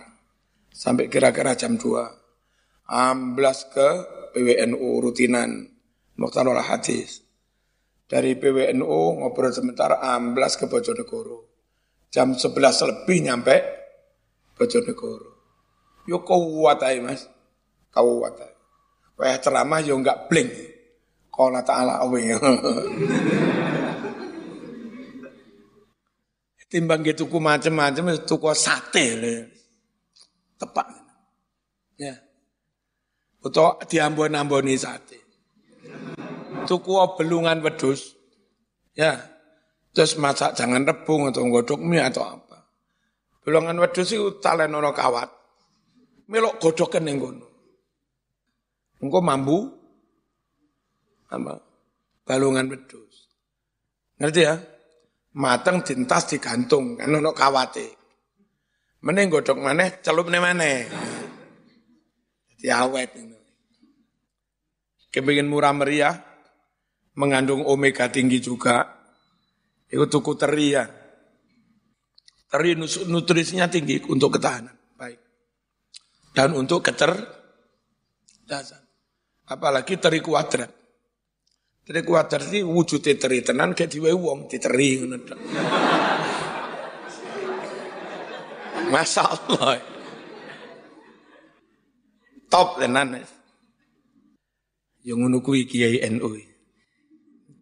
sampai 0.73 1.11
kira-kira 1.13 1.53
jam 1.53 1.77
2 1.77 2.91
amblas 2.91 3.67
ke 3.71 3.91
PWNU 4.37 5.01
rutinan 5.01 5.65
Mukhtarul 6.21 6.61
Hadis. 6.61 7.25
Dari 8.05 8.37
PWNU 8.37 9.25
ngobrol 9.25 9.49
sebentar 9.57 9.97
amblas 9.97 10.61
ke 10.61 10.69
Bojonegoro. 10.69 11.49
Jam 12.13 12.37
11 12.37 12.53
lebih 12.85 13.19
nyampe 13.25 13.57
Bojonegoro. 14.53 15.31
Yo 16.05 16.21
kuat 16.21 16.85
aja 16.85 17.01
mas. 17.01 17.25
Kuat 17.89 18.37
aja 18.37 18.53
Wah 19.17 19.41
ceramah 19.41 19.81
yo 19.81 19.97
enggak 19.97 20.29
bling. 20.29 20.53
Qala 21.33 21.65
ta'ala 21.65 22.05
awe. 22.05 22.21
timbang 26.67 27.01
gitu 27.07 27.31
tuku 27.31 27.39
macam-macam 27.39 28.19
tuku 28.27 28.51
sate 28.59 29.07
tepat 30.59 30.87
ya 31.95 32.26
atau 33.49 33.79
diambon-amboni 33.87 34.75
sate. 34.75 35.19
Tuku 36.67 36.93
belungan 37.19 37.63
wedus 37.63 38.15
ya. 38.95 39.17
Terus 39.97 40.21
masak 40.21 40.53
jangan 40.53 40.85
rebung 40.85 41.31
atau 41.33 41.47
godok 41.49 41.81
mie 41.81 42.05
atau 42.05 42.27
apa. 42.27 42.69
Belungan 43.47 43.81
wedus 43.81 44.13
itu 44.13 44.43
talen 44.43 44.75
ono 44.75 44.93
kawat. 44.93 45.31
Melok 46.27 46.59
godokan 46.59 47.07
yang 47.07 47.23
gono 47.23 47.47
engko 49.01 49.21
mambu. 49.23 49.59
Apa? 51.27 51.59
Balungan 52.27 52.71
wedus 52.71 53.31
ngerti 54.17 54.41
ya? 54.43 54.55
Mateng 55.37 55.85
dintas 55.85 56.33
digantung 56.33 56.97
kan 56.97 57.13
ono 57.13 57.31
kawate. 57.37 57.93
Mending 59.05 59.29
godhok 59.29 59.61
maneh 59.61 60.01
celupne 60.01 60.41
maneh. 60.41 60.89
Dadi 62.57 62.69
awet. 62.73 63.11
ngono. 63.13 63.36
Kepingin 65.17 65.49
murah 65.49 65.73
meriah, 65.73 66.13
mengandung 67.17 67.65
omega 67.65 68.13
tinggi 68.13 68.37
juga, 68.37 68.85
itu 69.89 70.05
tuku 70.13 70.37
teri 70.37 70.77
ya. 70.77 70.85
Teri 72.53 72.77
nutrisinya 73.09 73.65
tinggi 73.65 74.05
untuk 74.13 74.37
ketahanan, 74.37 74.77
baik. 75.01 75.17
Dan 76.37 76.53
untuk 76.53 76.85
kecerdasan. 76.85 78.85
Apalagi 79.49 79.97
teri 79.97 80.21
kuadrat. 80.21 80.69
Teri 81.81 82.05
kuadrat 82.05 82.53
ini 82.53 82.61
wujudnya 82.61 83.17
teri 83.17 83.41
tenan 83.41 83.73
kayak 83.73 83.97
diwe 83.97 84.13
wong 84.13 84.53
diteri 84.53 85.01
ngono 85.01 85.17
Masya 88.93 89.23
Allah. 89.25 89.81
Top 92.53 92.77
tenan. 92.77 93.36
Yang 95.07 95.19
ngono 95.23 95.39
kuwi 95.39 95.71
Kiai 95.71 96.03
NU. 96.11 96.35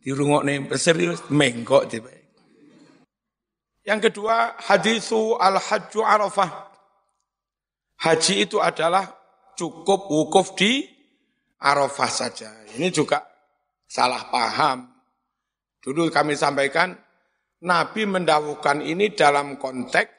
Dirungokne 0.00 0.64
serius 0.80 1.20
menggok 1.28 1.84
tiba. 1.92 2.08
Yang 3.84 4.08
kedua, 4.08 4.56
hadisu 4.56 5.36
al-hajju 5.36 6.00
arafah. 6.00 6.72
Haji 8.00 8.48
itu 8.48 8.64
adalah 8.64 9.12
cukup 9.56 10.08
wukuf 10.08 10.56
di 10.56 10.88
Arafah 11.64 12.10
saja. 12.12 12.52
Ini 12.76 12.92
juga 12.92 13.24
salah 13.88 14.28
paham. 14.28 14.84
Dulu 15.80 16.12
kami 16.12 16.36
sampaikan, 16.36 16.92
Nabi 17.64 18.04
mendawukan 18.04 18.84
ini 18.84 19.16
dalam 19.16 19.56
konteks, 19.56 20.12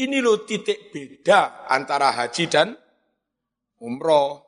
ini 0.00 0.24
loh 0.24 0.48
titik 0.48 0.88
beda 0.88 1.68
antara 1.68 2.16
haji 2.16 2.44
dan 2.48 2.72
umroh. 3.84 4.47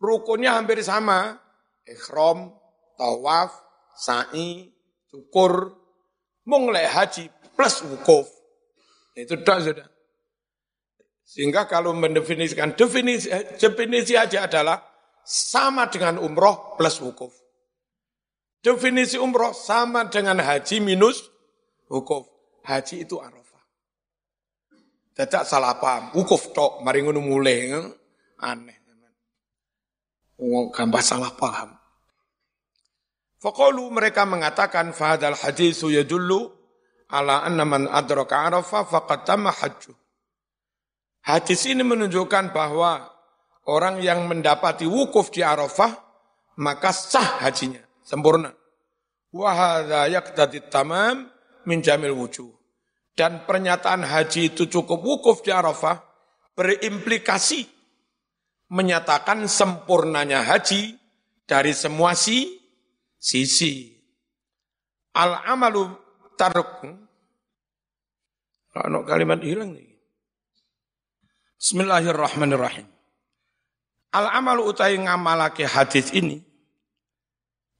Rukunnya 0.00 0.56
hampir 0.56 0.80
sama, 0.80 1.36
ikhram, 1.84 2.56
tawaf, 2.96 3.52
sa'i, 3.92 4.72
syukur, 5.12 5.76
mulai 6.48 6.88
haji 6.88 7.28
plus 7.52 7.84
wukuf. 7.84 8.26
Itu 9.12 9.36
dah 9.44 9.60
sudah. 9.60 9.88
Sehingga 11.20 11.68
kalau 11.68 11.92
mendefinisikan 11.92 12.74
definisi, 12.74 13.28
definisi 13.60 14.16
haji 14.16 14.40
adalah 14.40 14.80
sama 15.20 15.86
dengan 15.92 16.16
umroh 16.18 16.74
plus 16.80 16.96
wukuf. 17.04 17.36
Definisi 18.64 19.20
umroh 19.20 19.52
sama 19.52 20.08
dengan 20.08 20.40
haji 20.40 20.80
minus 20.80 21.28
wukuf. 21.92 22.24
Haji 22.64 23.04
itu 23.04 23.20
arafah. 23.20 23.64
Tidak 25.12 25.44
salah 25.44 25.76
paham. 25.76 26.16
Wukuf 26.16 26.56
tok, 26.56 26.80
mari 26.80 27.04
ngono 27.04 27.20
mulai. 27.20 27.72
Aneh. 28.40 28.79
Gampang 30.72 31.04
salah 31.04 31.36
paham. 31.36 31.76
Fakalu 33.40 33.84
mereka 33.92 34.24
mengatakan 34.24 34.96
fahadal 34.96 35.36
hadisu 35.36 35.92
yadullu 35.92 36.48
ala 37.12 37.44
anna 37.44 37.68
man 37.68 37.84
adraka 37.88 38.48
arafah 38.48 38.88
faqad 38.88 39.28
tamma 39.28 39.52
hajju. 39.52 39.92
Hadis 41.20 41.68
ini 41.68 41.84
menunjukkan 41.84 42.56
bahwa 42.56 43.04
orang 43.68 44.00
yang 44.00 44.24
mendapati 44.24 44.88
wukuf 44.88 45.28
di 45.28 45.44
Arafah, 45.44 45.92
maka 46.56 46.96
sah 46.96 47.44
hajinya, 47.44 47.84
sempurna. 48.00 48.56
Wahada 49.28 50.08
yaktadi 50.08 50.64
tamam 50.72 51.28
min 51.68 51.84
jamil 51.84 52.16
wujuh. 52.16 52.48
Dan 53.12 53.44
pernyataan 53.44 54.00
haji 54.00 54.56
itu 54.56 54.64
cukup 54.64 55.04
wukuf 55.04 55.44
di 55.44 55.52
Arafah, 55.52 56.00
berimplikasi 56.56 57.68
menyatakan 58.70 59.44
sempurnanya 59.50 60.46
haji 60.46 60.94
dari 61.44 61.74
semua 61.74 62.14
si, 62.14 62.62
sisi. 63.18 63.90
Al-amalu 65.10 65.90
taruk. 66.38 66.86
Kalau 68.70 69.02
kalimat 69.02 69.42
hilang 69.42 69.74
nih. 69.74 69.90
Bismillahirrahmanirrahim. 71.60 72.88
Al 74.10 74.26
amal 74.32 74.58
utai 74.66 74.98
ngamalake 74.98 75.62
hadis 75.62 76.10
ini 76.10 76.42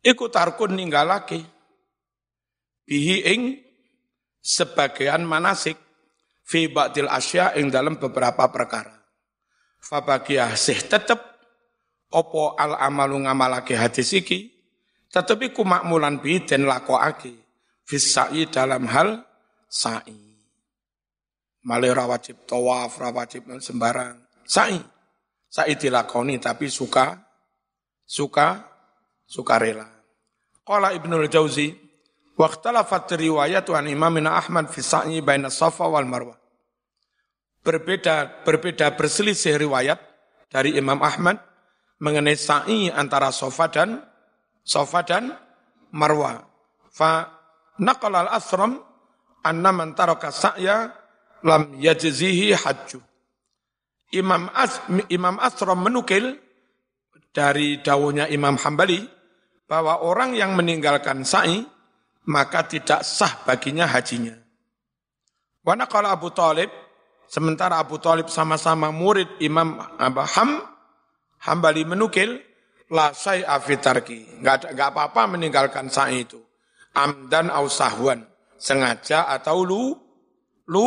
iku 0.04 0.30
tarkun 0.30 0.78
ninggalake 0.78 1.42
bihi 2.86 3.16
ing 3.34 3.42
sebagian 4.38 5.26
manasik 5.26 5.74
fi 6.46 6.70
ba'dil 6.70 7.10
asya 7.10 7.58
ing 7.58 7.72
dalam 7.72 7.98
beberapa 7.98 8.46
perkara. 8.46 8.99
Fabagiyah 9.80 10.54
sih 10.54 10.76
tetep 10.76 11.18
opo 12.12 12.54
al 12.54 12.76
amalu 12.78 13.24
ngamalake 13.26 13.74
hadis 13.74 14.12
iki 14.12 14.52
tetep 15.10 15.40
iku 15.50 15.66
makmulan 15.66 16.22
bi 16.22 16.40
den 16.44 16.68
lakokake 16.68 17.34
fis 17.90 18.14
sa'i 18.14 18.46
dalam 18.46 18.86
hal 18.86 19.26
sa'i. 19.66 20.30
Malih 21.66 21.92
wajib 21.92 22.46
tawaf, 22.48 23.02
wajib 23.02 23.50
sembarang. 23.60 24.16
Sa'i. 24.48 24.80
Saya 25.50 25.74
dilakoni 25.74 26.38
tapi 26.38 26.70
suka, 26.70 27.18
suka, 28.06 28.62
suka 29.26 29.58
rela. 29.58 29.84
Qala 30.62 30.94
Ibnu 30.94 31.26
Jauzi, 31.26 31.74
waqtalafat 32.38 33.18
riwayat 33.18 33.66
an 33.74 33.90
Imamina 33.90 34.38
Ahmad 34.38 34.70
fi 34.70 34.78
sa'i 34.78 35.18
baina 35.18 35.50
Safa 35.50 35.90
wal 35.90 36.06
Marwah. 36.06 36.39
Berbeda 37.60 38.40
berbeda 38.40 38.96
berselisih 38.96 39.60
riwayat 39.60 40.00
dari 40.48 40.80
Imam 40.80 40.96
Ahmad 41.04 41.36
mengenai 42.00 42.34
sa'i 42.34 42.88
antara 42.88 43.28
Safa 43.30 43.68
dan 43.68 44.00
Safa 44.64 45.04
dan 45.04 45.36
Marwah. 45.92 46.40
Fa 46.88 47.28
naqal 47.76 48.16
al-Asram 48.16 48.80
anna 49.44 49.70
man 49.76 49.92
taraka 49.92 50.32
sa'ya 50.32 50.88
lam 51.44 51.76
yajzihi 51.76 52.56
hajju. 52.56 53.00
Imam 54.10 54.50
As, 54.50 54.82
Imam 55.06 55.38
Asram 55.38 55.86
menukil 55.86 56.34
dari 57.30 57.78
dawuhnya 57.78 58.26
Imam 58.26 58.58
Hambali 58.58 59.06
bahwa 59.70 60.02
orang 60.02 60.34
yang 60.34 60.58
meninggalkan 60.58 61.22
sa'i 61.22 61.62
maka 62.26 62.66
tidak 62.66 63.06
sah 63.06 63.46
baginya 63.46 63.86
hajinya. 63.86 64.34
Wana 65.62 65.86
kalau 65.86 66.10
Abu 66.10 66.32
Talib, 66.34 66.72
sementara 67.30 67.78
Abu 67.78 68.02
Talib 68.02 68.26
sama-sama 68.26 68.90
murid 68.90 69.38
Imam 69.38 69.78
Abu 69.78 70.26
Ham, 70.26 70.66
Hambali 71.40 71.86
menukil, 71.86 72.42
la 72.90 73.14
syai'a 73.14 73.56
fitarki. 73.62 74.42
Enggak 74.42 74.74
enggak 74.74 74.90
apa-apa 74.92 75.38
meninggalkan 75.38 75.86
sa'i 75.88 76.26
itu. 76.26 76.42
Amdan 76.98 77.54
au 77.54 77.70
sahwan, 77.70 78.26
sengaja 78.58 79.30
atau 79.30 79.62
lu 79.62 79.94
lu 80.66 80.86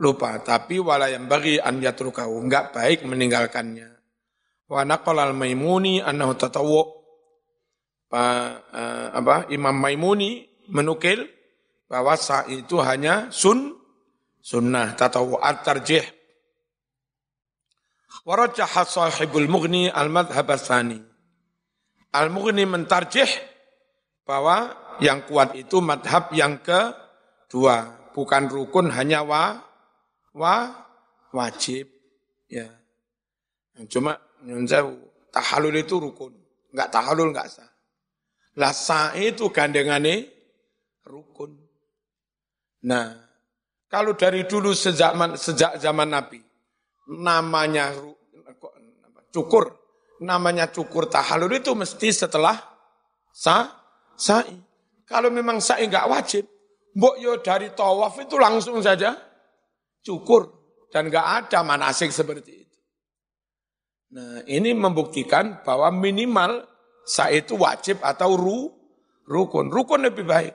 lupa, 0.00 0.40
tapi 0.40 0.80
wala 0.80 1.12
yang 1.12 1.28
bagi 1.28 1.60
an 1.60 1.78
yatrukahu, 1.84 2.40
enggak 2.40 2.72
baik 2.72 3.04
meninggalkannya. 3.04 3.92
Wa 4.66 4.82
naqala 4.82 5.28
al-Maimuni 5.28 6.00
annahu 6.00 6.34
tatawwu. 6.34 6.82
Uh, 8.16 9.12
apa 9.12 9.50
Imam 9.52 9.76
Maimuni 9.76 10.48
menukil 10.72 11.28
bahwa 11.84 12.16
sa'i 12.16 12.64
itu 12.64 12.80
hanya 12.80 13.28
sun 13.28 13.76
sunnah 14.46 14.94
tatawwu 14.94 15.42
at-tarjih. 15.42 16.06
Warajah 18.22 18.86
sahibul 18.86 19.50
mughni 19.50 19.90
al-madhhab 19.90 20.54
tsani 20.58 20.98
Al-Mughni 22.16 22.64
mentarjih 22.64 23.28
bahwa 24.24 24.72
yang 25.04 25.28
kuat 25.28 25.52
itu 25.52 25.84
madhab 25.84 26.32
yang 26.32 26.64
kedua, 26.64 27.92
bukan 28.16 28.48
rukun 28.48 28.88
hanya 28.88 29.20
wa, 29.20 29.60
wa 30.32 30.72
wajib. 31.36 31.92
Ya. 32.48 32.72
Cuma 33.92 34.16
nyunjau 34.48 34.96
tahalul 35.28 35.76
itu 35.76 36.00
rukun, 36.00 36.32
enggak 36.72 36.88
tahalul 36.88 37.36
enggak 37.36 37.52
sah. 37.52 37.68
Lah 38.56 38.72
sah 38.72 39.12
itu 39.12 39.52
gandengane 39.52 40.32
rukun. 41.04 41.52
Nah, 42.88 43.25
kalau 43.86 44.18
dari 44.18 44.44
dulu 44.44 44.74
sejak 44.74 45.14
sejak 45.38 45.78
zaman 45.78 46.10
Nabi 46.10 46.42
namanya 47.06 47.94
cukur 49.30 49.86
namanya 50.20 50.72
cukur 50.72 51.06
tahalul 51.12 51.52
itu 51.52 51.76
mesti 51.76 52.08
setelah 52.08 52.56
sa 53.36 53.68
sa'i. 54.16 54.56
Kalau 55.06 55.28
memang 55.28 55.60
sa'i 55.60 55.86
nggak 55.86 56.08
wajib, 56.08 56.44
mbok 56.96 57.14
yo 57.20 57.38
dari 57.44 57.70
tawaf 57.76 58.16
itu 58.18 58.40
langsung 58.40 58.80
saja 58.80 59.12
cukur 60.00 60.48
dan 60.88 61.12
nggak 61.12 61.46
ada 61.46 61.60
manasik 61.60 62.10
seperti 62.10 62.64
itu. 62.64 62.78
Nah, 64.16 64.40
ini 64.48 64.72
membuktikan 64.72 65.60
bahwa 65.60 65.92
minimal 65.92 66.64
sa'i 67.04 67.44
itu 67.44 67.54
wajib 67.60 68.00
atau 68.00 68.34
ru 68.34 68.72
rukun. 69.28 69.68
Rukun 69.68 70.08
lebih 70.08 70.24
baik. 70.24 70.54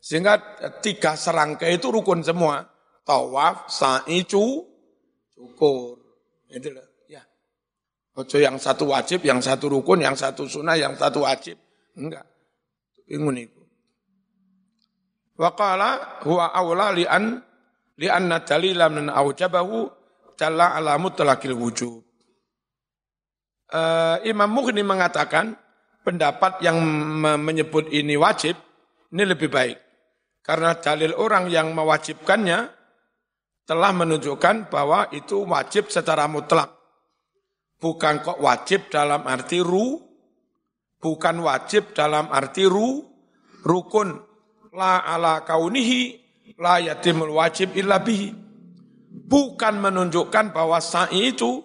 Sehingga 0.00 0.60
tiga 0.80 1.14
serangkai 1.14 1.76
itu 1.76 1.92
rukun 1.92 2.24
semua. 2.24 2.64
Tawaf, 3.04 3.68
sa'i, 3.68 4.24
cu, 4.24 4.64
cukur. 5.36 6.00
Itulah. 6.48 6.90
Ojo 8.20 8.36
yang 8.36 8.58
satu 8.58 8.90
wajib, 8.90 9.22
yang 9.22 9.38
satu 9.38 9.70
rukun, 9.70 10.02
yang 10.02 10.18
satu 10.18 10.44
sunnah, 10.44 10.74
yang 10.74 10.98
satu 10.98 11.22
wajib. 11.22 11.56
Enggak. 11.94 12.26
Ingun 13.08 13.38
itu. 13.38 13.60
Wa 15.40 15.56
qala 15.56 16.20
huwa 16.26 16.52
awla 16.52 16.92
li 16.92 17.08
an 17.08 17.40
li 17.96 18.10
anna 18.10 18.44
dalila 18.44 18.92
min 18.92 19.08
aujabahu 19.08 19.88
jalla 20.36 20.76
ala 20.76 21.00
mutlaqil 21.00 21.56
wujub. 21.56 22.04
Uh, 23.70 24.18
Imam 24.26 24.50
Mughni 24.50 24.82
mengatakan 24.82 25.54
pendapat 26.02 26.58
yang 26.60 26.82
menyebut 27.40 27.88
ini 27.94 28.18
wajib 28.18 28.58
ini 29.14 29.22
lebih 29.22 29.48
baik. 29.48 29.78
Karena 30.40 30.76
dalil 30.76 31.12
orang 31.14 31.52
yang 31.52 31.76
mewajibkannya 31.76 32.80
telah 33.68 33.92
menunjukkan 33.94 34.66
bahwa 34.66 35.12
itu 35.14 35.46
wajib 35.46 35.92
secara 35.92 36.26
mutlak. 36.26 36.74
Bukan 37.80 38.20
kok 38.20 38.42
wajib 38.42 38.90
dalam 38.90 39.24
arti 39.24 39.62
ru, 39.62 39.94
bukan 41.00 41.36
wajib 41.40 41.94
dalam 41.94 42.28
arti 42.28 42.66
ru, 42.66 43.04
rukun. 43.62 44.26
La 44.74 45.02
ala 45.02 45.42
kaunihi, 45.46 46.18
la 46.58 46.82
yatimul 46.82 47.30
wajib 47.34 47.78
illa 47.78 48.02
bihi. 48.02 48.34
Bukan 49.10 49.74
menunjukkan 49.78 50.54
bahwa 50.54 50.78
sa'i 50.78 51.34
itu 51.34 51.62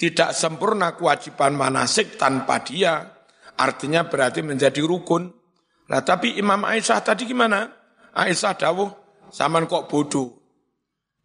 tidak 0.00 0.34
sempurna 0.34 0.96
kewajiban 0.96 1.54
manasik 1.54 2.16
tanpa 2.16 2.64
dia. 2.64 3.12
Artinya 3.60 4.08
berarti 4.08 4.40
menjadi 4.40 4.80
rukun. 4.80 5.28
Nah 5.92 6.00
tapi 6.00 6.40
Imam 6.40 6.64
Aisyah 6.64 7.04
tadi 7.04 7.28
gimana? 7.28 7.81
Aisyah 8.12 8.54
dawuh, 8.60 8.90
zaman 9.32 9.64
kok 9.64 9.88
bodoh. 9.88 10.36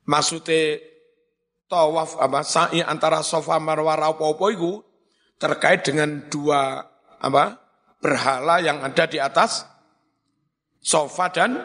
Maksudnya 0.08 0.80
tawaf 1.68 2.16
apa 2.16 2.48
sa'i 2.48 2.80
antara 2.80 3.20
sofa 3.20 3.60
marwah 3.60 4.00
apa-apa 4.00 4.46
itu 4.56 4.80
terkait 5.36 5.84
dengan 5.84 6.24
dua 6.32 6.80
apa 7.20 7.60
berhala 8.00 8.64
yang 8.64 8.80
ada 8.80 9.04
di 9.04 9.20
atas 9.20 9.68
sofa 10.80 11.28
dan 11.28 11.60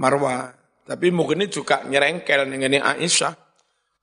marwah. 0.00 0.48
Tapi 0.84 1.08
mungkin 1.12 1.44
ini 1.44 1.48
juga 1.48 1.80
nyerengkel 1.84 2.44
dengan 2.48 2.96
Aisyah. 2.96 3.32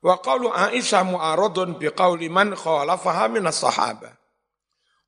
Wa 0.02 0.17
qawlu 0.17 0.50
Aisyah 0.50 1.06
mu'aradun 1.06 1.78
bi 1.78 1.89
qawli 1.93 2.30
man 2.30 2.58
khalafaha 2.58 3.30
minas 3.30 3.62
sahabah. 3.62 4.13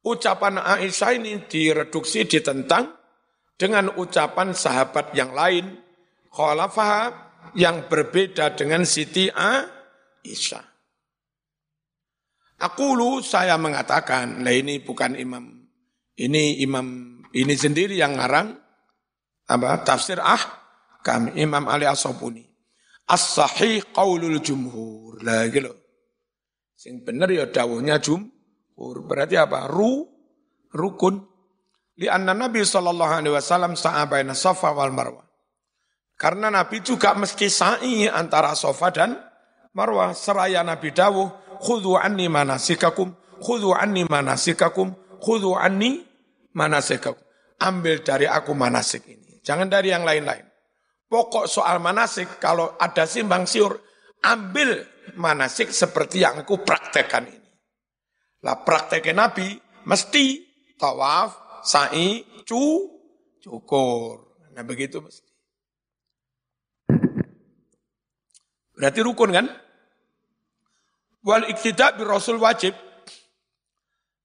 Ucapan 0.05 0.61
Aisyah 0.61 1.17
ini 1.17 1.45
direduksi 1.49 2.25
ditentang 2.29 3.02
dengan 3.63 3.95
ucapan 3.95 4.51
sahabat 4.51 5.15
yang 5.15 5.31
lain 5.31 5.79
khalafaha 6.35 7.15
yang 7.55 7.87
berbeda 7.87 8.59
dengan 8.59 8.83
Siti 8.83 9.31
A 9.31 9.63
Isya. 10.19 10.59
Aku 12.59 12.91
lu 12.99 13.23
saya 13.23 13.55
mengatakan, 13.55 14.43
nah 14.43 14.51
ini 14.51 14.83
bukan 14.83 15.15
imam, 15.15 15.63
ini 16.19 16.59
imam 16.59 17.19
ini 17.31 17.55
sendiri 17.55 17.95
yang 17.95 18.19
ngarang 18.19 18.51
apa 19.47 19.79
tafsir 19.87 20.19
ah 20.19 20.39
kami 21.03 21.35
Imam 21.39 21.67
Ali 21.67 21.83
As-Sabuni. 21.83 22.47
As-sahih 23.03 23.91
qaulul 23.91 24.39
jumhur. 24.39 25.19
Lah 25.23 25.51
gitu. 25.51 25.75
Sing 26.75 27.03
bener 27.03 27.27
ya 27.31 27.45
dawuhnya 27.51 27.99
jumhur. 27.99 29.03
Berarti 29.03 29.35
apa? 29.35 29.67
Ru 29.67 30.07
rukun. 30.71 31.32
Li 32.01 32.09
anna 32.09 32.33
Nabi 32.33 32.65
sallallahu 32.65 33.13
alaihi 33.21 33.35
wasallam 33.37 33.77
sa'a 33.77 34.09
baina 34.09 34.33
Safa 34.33 34.73
wal 34.73 34.89
Marwah. 34.89 35.25
Karena 36.17 36.49
Nabi 36.49 36.81
juga 36.81 37.13
mesti 37.13 37.49
sa'i 37.49 38.09
antara 38.09 38.53
Safa 38.57 38.89
dan 38.89 39.13
Marwah 39.73 40.13
seraya 40.13 40.61
Nabi 40.61 40.93
dawuh, 40.93 41.57
khudhu 41.61 41.97
anni 41.97 42.29
manasikakum, 42.29 43.13
khudhu 43.41 43.73
anni 43.73 44.05
manasikakum, 44.05 44.93
khudhu 45.21 45.57
anni 45.57 46.01
manasikakum. 46.53 47.21
Ambil 47.61 48.01
dari 48.05 48.29
aku 48.29 48.53
manasik 48.53 49.05
ini. 49.09 49.41
Jangan 49.41 49.69
dari 49.69 49.89
yang 49.93 50.05
lain-lain. 50.05 50.45
Pokok 51.09 51.45
soal 51.45 51.77
manasik, 51.77 52.41
kalau 52.41 52.73
ada 52.77 53.05
simbang 53.05 53.45
siur, 53.45 53.77
ambil 54.25 54.81
manasik 55.17 55.69
seperti 55.69 56.25
yang 56.25 56.41
aku 56.41 56.61
praktekkan 56.61 57.29
ini. 57.29 57.49
Lah 58.43 58.61
prakteknya 58.61 59.25
Nabi, 59.25 59.57
mesti 59.87 60.41
tawaf, 60.77 61.42
sa'i, 61.63 62.21
cu, 62.43 62.91
cukur. 63.39 64.35
Nah 64.53 64.63
begitu 64.67 65.01
mesti. 65.01 65.33
Berarti 68.73 68.99
rukun 68.99 69.31
kan? 69.31 69.47
Wal 71.23 71.47
iktidak 71.47 71.95
bi 71.95 72.03
Rasul 72.03 72.37
wajib. 72.41 72.75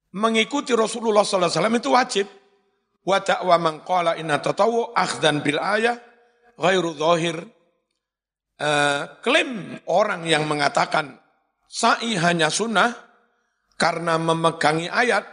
Mengikuti 0.09 0.73
Rasulullah 0.73 1.21
SAW 1.21 1.69
itu 1.77 1.89
wajib. 1.93 2.27
Wa 3.05 3.23
da'wa 3.23 3.55
man 3.61 3.85
qala 3.87 4.19
inna 4.19 4.41
tatawu 4.41 4.91
akhdan 4.91 5.39
bil 5.39 5.61
ayah 5.61 5.95
ghairu 6.59 6.91
zahir. 6.97 7.37
Uh, 8.59 9.07
klaim 9.23 9.79
orang 9.87 10.27
yang 10.27 10.43
mengatakan 10.43 11.15
sa'i 11.71 12.19
hanya 12.19 12.51
sunnah 12.51 12.91
karena 13.79 14.19
memegangi 14.19 14.91
ayat, 14.91 15.23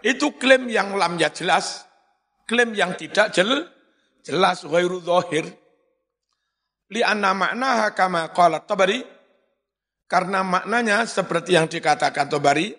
itu 0.00 0.32
klaim 0.36 0.68
yang 0.68 0.96
lam 0.96 1.16
ya 1.20 1.28
jelas, 1.32 1.84
klaim 2.48 2.72
yang 2.76 2.96
tidak 2.96 3.32
jel, 3.32 3.68
jelas 4.24 4.64
ghairu 4.64 5.00
zahir. 5.04 5.48
Li 6.90 7.00
anna 7.06 7.30
maknaha 7.36 7.94
kama 7.94 8.28
qala 8.34 8.66
tabari, 8.66 9.00
karena 10.10 10.42
maknanya 10.42 11.06
seperti 11.06 11.54
yang 11.54 11.70
dikatakan 11.70 12.26
Tobari, 12.26 12.74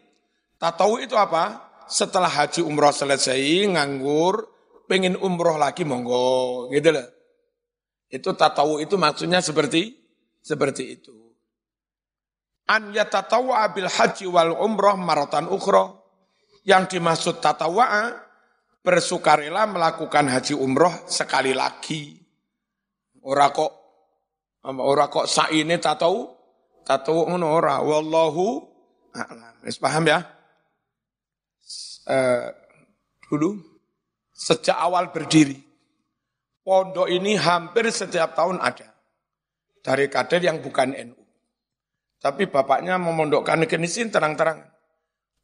tahu 0.59 0.99
itu 0.99 1.15
apa? 1.15 1.71
Setelah 1.87 2.27
haji 2.27 2.59
umroh 2.59 2.91
selesai, 2.91 3.71
nganggur, 3.71 4.51
pengen 4.91 5.15
umroh 5.15 5.55
lagi 5.55 5.87
monggo, 5.87 6.67
gitu 6.75 6.91
loh. 6.91 7.07
Itu 8.11 8.35
tahu 8.35 8.83
itu 8.83 8.99
maksudnya 8.99 9.39
seperti 9.39 9.95
seperti 10.43 10.83
itu. 10.99 11.15
An 12.67 12.91
yatatawa 12.91 13.63
bil 13.71 13.87
haji 13.87 14.27
wal 14.27 14.51
umroh 14.59 14.99
maratan 14.99 15.47
ukhro. 15.47 16.00
Yang 16.61 16.97
dimaksud 16.97 17.41
tatawa 17.41 18.13
bersukarela 18.81 19.65
melakukan 19.69 20.29
haji 20.29 20.53
umroh 20.57 20.93
sekali 21.09 21.53
lagi. 21.57 22.17
Ora 23.21 23.53
kok 23.53 23.71
ora 24.65 25.09
kok 25.09 25.29
saine 25.29 25.77
tak 25.81 26.01
tahu 26.01 27.19
ngono 27.29 27.47
ora 27.49 27.81
wallahu 27.81 28.61
a'lam. 29.13 29.55
Wis 29.65 29.77
paham 29.77 30.05
ya? 30.09 30.19
Uh, 32.01 32.49
dulu 33.29 33.61
sejak 34.33 34.73
awal 34.73 35.13
berdiri 35.13 35.61
pondok 36.65 37.09
ini 37.09 37.37
hampir 37.37 37.89
setiap 37.93 38.33
tahun 38.33 38.57
ada 38.57 38.89
dari 39.81 40.09
kader 40.09 40.41
yang 40.41 40.57
bukan 40.61 40.93
NU. 40.93 41.21
Tapi 42.21 42.45
bapaknya 42.45 43.01
memondokkan 43.01 43.65
ke 43.65 43.81
sini 43.89 44.13
terang-terang. 44.13 44.61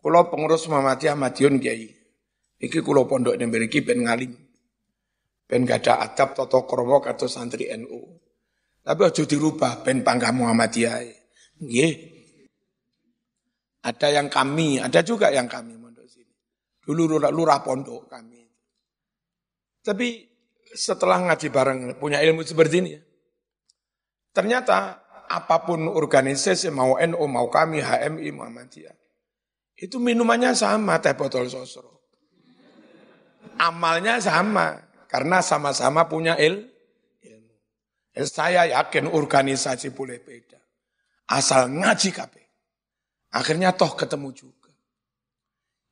Kulo 0.07 0.31
pengurus 0.31 0.71
Muhammadiyah 0.71 1.19
Madiun 1.19 1.59
Kiai. 1.59 1.83
Iki 2.63 2.79
kulo 2.79 3.03
pondok 3.03 3.35
yang 3.35 3.51
beriki 3.51 3.83
ben 3.83 4.07
ngalim. 4.07 4.31
Ben 5.43 5.67
gak 5.67 5.83
ada 5.83 6.07
adab 6.07 6.31
toto 6.31 6.63
kromo 6.63 7.03
atau 7.03 7.27
santri 7.27 7.67
NU. 7.75 8.15
Tapi 8.87 9.03
aja 9.03 9.27
dirubah 9.27 9.83
ben 9.83 10.07
panggah 10.07 10.31
Muhammadiyah. 10.31 11.03
Nggih. 11.59 11.93
Ada 13.83 14.15
yang 14.15 14.31
kami, 14.31 14.79
ada 14.79 15.03
juga 15.03 15.27
yang 15.27 15.51
kami 15.51 15.75
mondok 15.75 16.07
sini. 16.07 16.31
Dulu 16.87 17.19
lurah, 17.19 17.27
lurah 17.27 17.59
pondok 17.59 18.07
kami. 18.07 18.47
Tapi 19.83 20.23
setelah 20.71 21.19
ngaji 21.27 21.47
bareng 21.51 21.79
punya 21.99 22.23
ilmu 22.23 22.47
seperti 22.47 22.75
ini 22.79 22.89
ya. 22.95 23.03
Ternyata 24.31 25.03
apa 25.27 25.67
pun 25.67 25.91
organisasi 25.91 26.71
mau 26.71 26.95
NU 26.95 27.27
mau 27.27 27.51
kami 27.51 27.83
HMI 27.83 28.31
Muhammadiyah 28.31 29.06
itu 29.77 30.01
minumannya 30.01 30.57
sama 30.57 30.97
teh 30.97 31.13
botol 31.13 31.45
sosro. 31.45 32.01
Amalnya 33.61 34.17
sama 34.17 34.73
karena 35.05 35.41
sama-sama 35.41 36.09
punya 36.09 36.33
il, 36.37 36.65
ilmu. 37.21 37.55
Saya 38.25 38.65
yakin 38.69 39.09
organisasi 39.09 39.93
boleh 39.93 40.21
beda. 40.21 40.57
Asal 41.29 41.69
ngaji 41.69 42.09
kabeh. 42.09 42.45
Akhirnya 43.37 43.73
toh 43.77 43.93
ketemu 43.93 44.29
juga. 44.33 44.73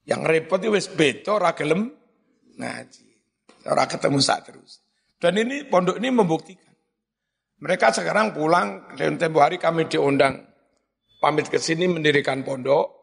Yang 0.05 0.21
repot 0.29 0.61
itu 0.61 0.73
wis 0.73 0.87
beda 0.89 1.37
ora 1.37 1.51
gelem 1.53 1.89
ngaji. 2.57 3.07
Ora 3.65 3.89
ketemu 3.89 4.17
saat 4.21 4.45
terus. 4.45 4.81
Dan 5.17 5.41
ini 5.41 5.65
pondok 5.65 5.97
ini 5.97 6.09
membuktikan. 6.13 6.73
Mereka 7.61 7.93
sekarang 7.93 8.35
pulang 8.35 8.93
dan 8.93 9.17
tempo 9.17 9.41
hari 9.41 9.57
kami 9.57 9.89
diundang 9.89 10.43
pamit 11.17 11.49
ke 11.49 11.57
sini 11.57 11.89
mendirikan 11.89 12.45
pondok. 12.45 12.94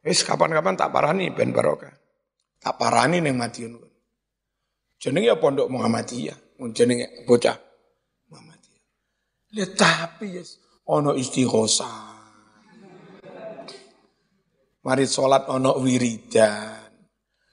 Wis 0.00 0.24
kapan-kapan 0.24 0.80
tak 0.80 0.90
parani 0.92 1.28
ben 1.28 1.52
barokah. 1.52 1.92
Tak 2.60 2.76
parani 2.80 3.20
ning 3.20 3.36
Madiun. 3.36 3.76
Jenenge 5.00 5.32
ya 5.32 5.36
pondok 5.40 5.72
Muhammadiyah, 5.72 6.60
jenenge 6.76 7.24
bocah 7.24 7.56
Muhammadiyah. 8.28 8.84
Lihat 9.56 9.72
tapi 9.72 10.36
yes, 10.36 10.60
ono 10.84 11.16
istighosa. 11.16 11.88
Mari 14.84 15.04
sholat 15.08 15.48
ono 15.48 15.80
wiridan. 15.80 16.84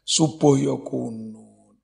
Subuh 0.04 0.56
ya 0.60 0.76
kunut. 0.80 1.80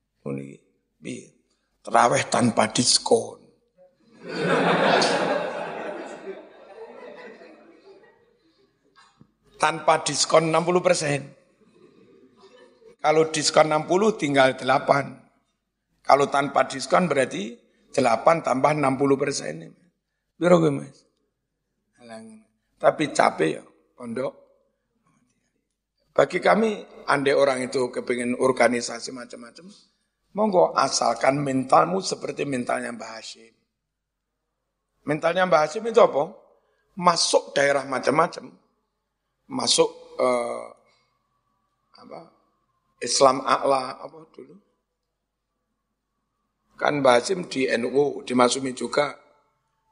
Terawih 1.84 2.24
tanpa 2.32 2.72
diskon. 2.72 3.40
Tanpa 9.58 10.02
diskon 10.02 10.50
60 10.50 10.86
persen. 10.86 11.20
Kalau 13.04 13.28
diskon 13.28 13.68
60 13.68 14.20
tinggal 14.20 14.56
8. 14.56 16.04
Kalau 16.04 16.26
tanpa 16.28 16.68
diskon 16.68 17.08
berarti 17.08 17.56
8 17.92 18.44
tambah 18.44 18.72
60 18.72 19.20
persen. 19.20 19.54
Biro 20.34 20.58
gue 20.60 20.72
mas. 20.72 21.04
Tapi 22.80 23.04
capek 23.14 23.50
ya 23.60 23.64
pondok. 23.96 24.44
Bagi 26.14 26.38
kami, 26.38 26.78
andai 27.10 27.34
orang 27.34 27.66
itu 27.66 27.90
kepingin 27.90 28.38
organisasi 28.38 29.10
macam-macam, 29.10 29.66
monggo 30.38 30.70
asalkan 30.78 31.42
mentalmu 31.42 31.98
seperti 31.98 32.46
mentalnya 32.46 32.94
Mbah 32.94 33.18
Hashim. 33.18 33.50
Mentalnya 35.10 35.42
Mbah 35.42 35.66
Hashim 35.66 35.82
itu 35.90 35.98
apa? 35.98 36.30
Masuk 36.94 37.50
daerah 37.50 37.82
macam-macam, 37.82 38.46
masuk 39.48 39.90
uh, 40.20 40.68
apa? 42.00 42.20
Islam 43.00 43.44
A'la 43.44 44.00
apa 44.00 44.18
dulu? 44.32 44.56
Kan 46.74 47.04
Mbah 47.04 47.20
Hashim 47.20 47.46
di 47.46 47.68
NU, 47.78 48.24
di 48.26 48.32
Masumi 48.34 48.74
juga, 48.74 49.14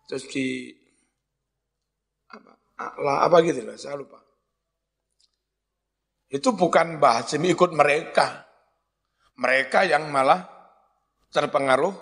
terus 0.09 0.27
di 0.29 0.73
apa? 2.33 2.53
A'la 2.81 3.29
apa 3.29 3.37
gitu 3.45 3.63
lah, 3.63 3.77
saya 3.77 4.01
lupa. 4.01 4.19
Itu 6.33 6.57
bukan 6.57 6.97
Mbah 6.97 7.23
Hashim 7.23 7.45
ikut 7.45 7.71
mereka. 7.77 8.49
Mereka 9.37 9.89
yang 9.89 10.09
malah 10.09 10.45
terpengaruh 11.33 11.93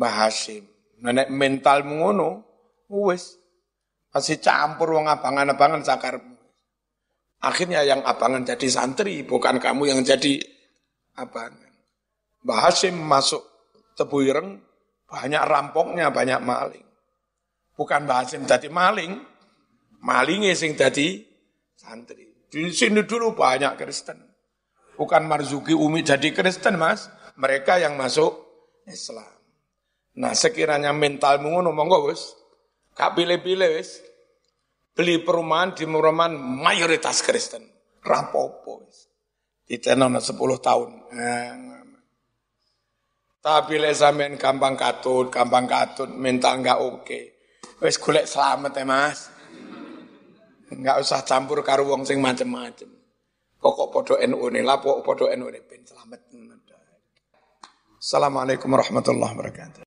Mbah 0.00 0.14
Hashim. 0.24 0.64
Nenek 0.98 1.30
mental 1.30 1.86
mengono, 1.86 2.42
wes 2.90 3.38
masih 4.10 4.40
campur 4.42 4.98
wong 4.98 5.06
abangan-abangan 5.06 5.84
sakarmu. 5.84 6.37
Akhirnya 7.38 7.86
yang 7.86 8.02
abangan 8.02 8.42
jadi 8.42 8.66
santri, 8.66 9.22
bukan 9.22 9.62
kamu 9.62 9.94
yang 9.94 10.00
jadi 10.02 10.42
abangan. 11.14 11.70
Mbah 12.42 12.58
Hashim 12.66 12.98
masuk 12.98 13.42
tebu 13.94 14.26
ireng, 14.26 14.58
banyak 15.06 15.42
rampoknya, 15.46 16.10
banyak 16.10 16.42
maling. 16.42 16.86
Bukan 17.78 18.10
Mbah 18.10 18.26
Hashim 18.26 18.42
jadi 18.42 18.66
maling, 18.66 19.22
malingnya 20.02 20.54
sing 20.58 20.74
jadi 20.74 21.22
santri. 21.78 22.26
Di 22.50 22.74
sini 22.74 23.06
dulu 23.06 23.38
banyak 23.38 23.78
Kristen. 23.78 24.18
Bukan 24.98 25.30
Marzuki 25.30 25.78
Umi 25.78 26.02
jadi 26.02 26.34
Kristen 26.34 26.74
mas, 26.74 27.06
mereka 27.38 27.78
yang 27.78 27.94
masuk 27.94 28.34
Islam. 28.82 29.30
Nah 30.18 30.34
sekiranya 30.34 30.90
mentalmu 30.90 31.54
ngono 31.54 31.70
monggo 31.70 32.10
wis, 32.10 32.34
pilih-pilih. 32.98 33.78
Beli 34.98 35.22
perumahan 35.22 35.78
di 35.78 35.86
perumahan 35.86 36.34
mayoritas 36.34 37.22
Kristen. 37.22 37.62
Rapopo 38.02 38.82
wis. 38.82 39.06
Ditenono 39.62 40.18
10 40.18 40.34
tahun. 40.58 40.90
Tapi 43.38 43.74
lek 43.78 43.94
sampean 43.94 44.34
gampang 44.34 44.74
katut, 44.74 45.30
gampang 45.30 45.70
katut, 45.70 46.10
mental 46.10 46.58
enggak 46.58 46.82
oke. 46.82 47.20
Wis 47.78 47.94
golek 48.02 48.26
selamat 48.26 48.74
ya 48.74 48.82
Mas. 48.82 49.30
Enggak 50.74 50.98
usah 50.98 51.22
campur 51.22 51.62
karo 51.62 51.86
wong 51.86 52.02
sing 52.02 52.18
macem-macem. 52.18 52.90
Pokok 53.62 53.94
podo 53.94 54.14
NU 54.18 54.50
ini 54.50 54.66
lah, 54.66 54.82
pokok 54.82 55.06
podo 55.06 55.24
NU 55.30 55.46
ini 55.46 55.62
ben 55.62 55.86
selamat. 55.86 56.26
Assalamualaikum 57.98 58.70
warahmatullahi 58.70 59.30
wabarakatuh. 59.30 59.76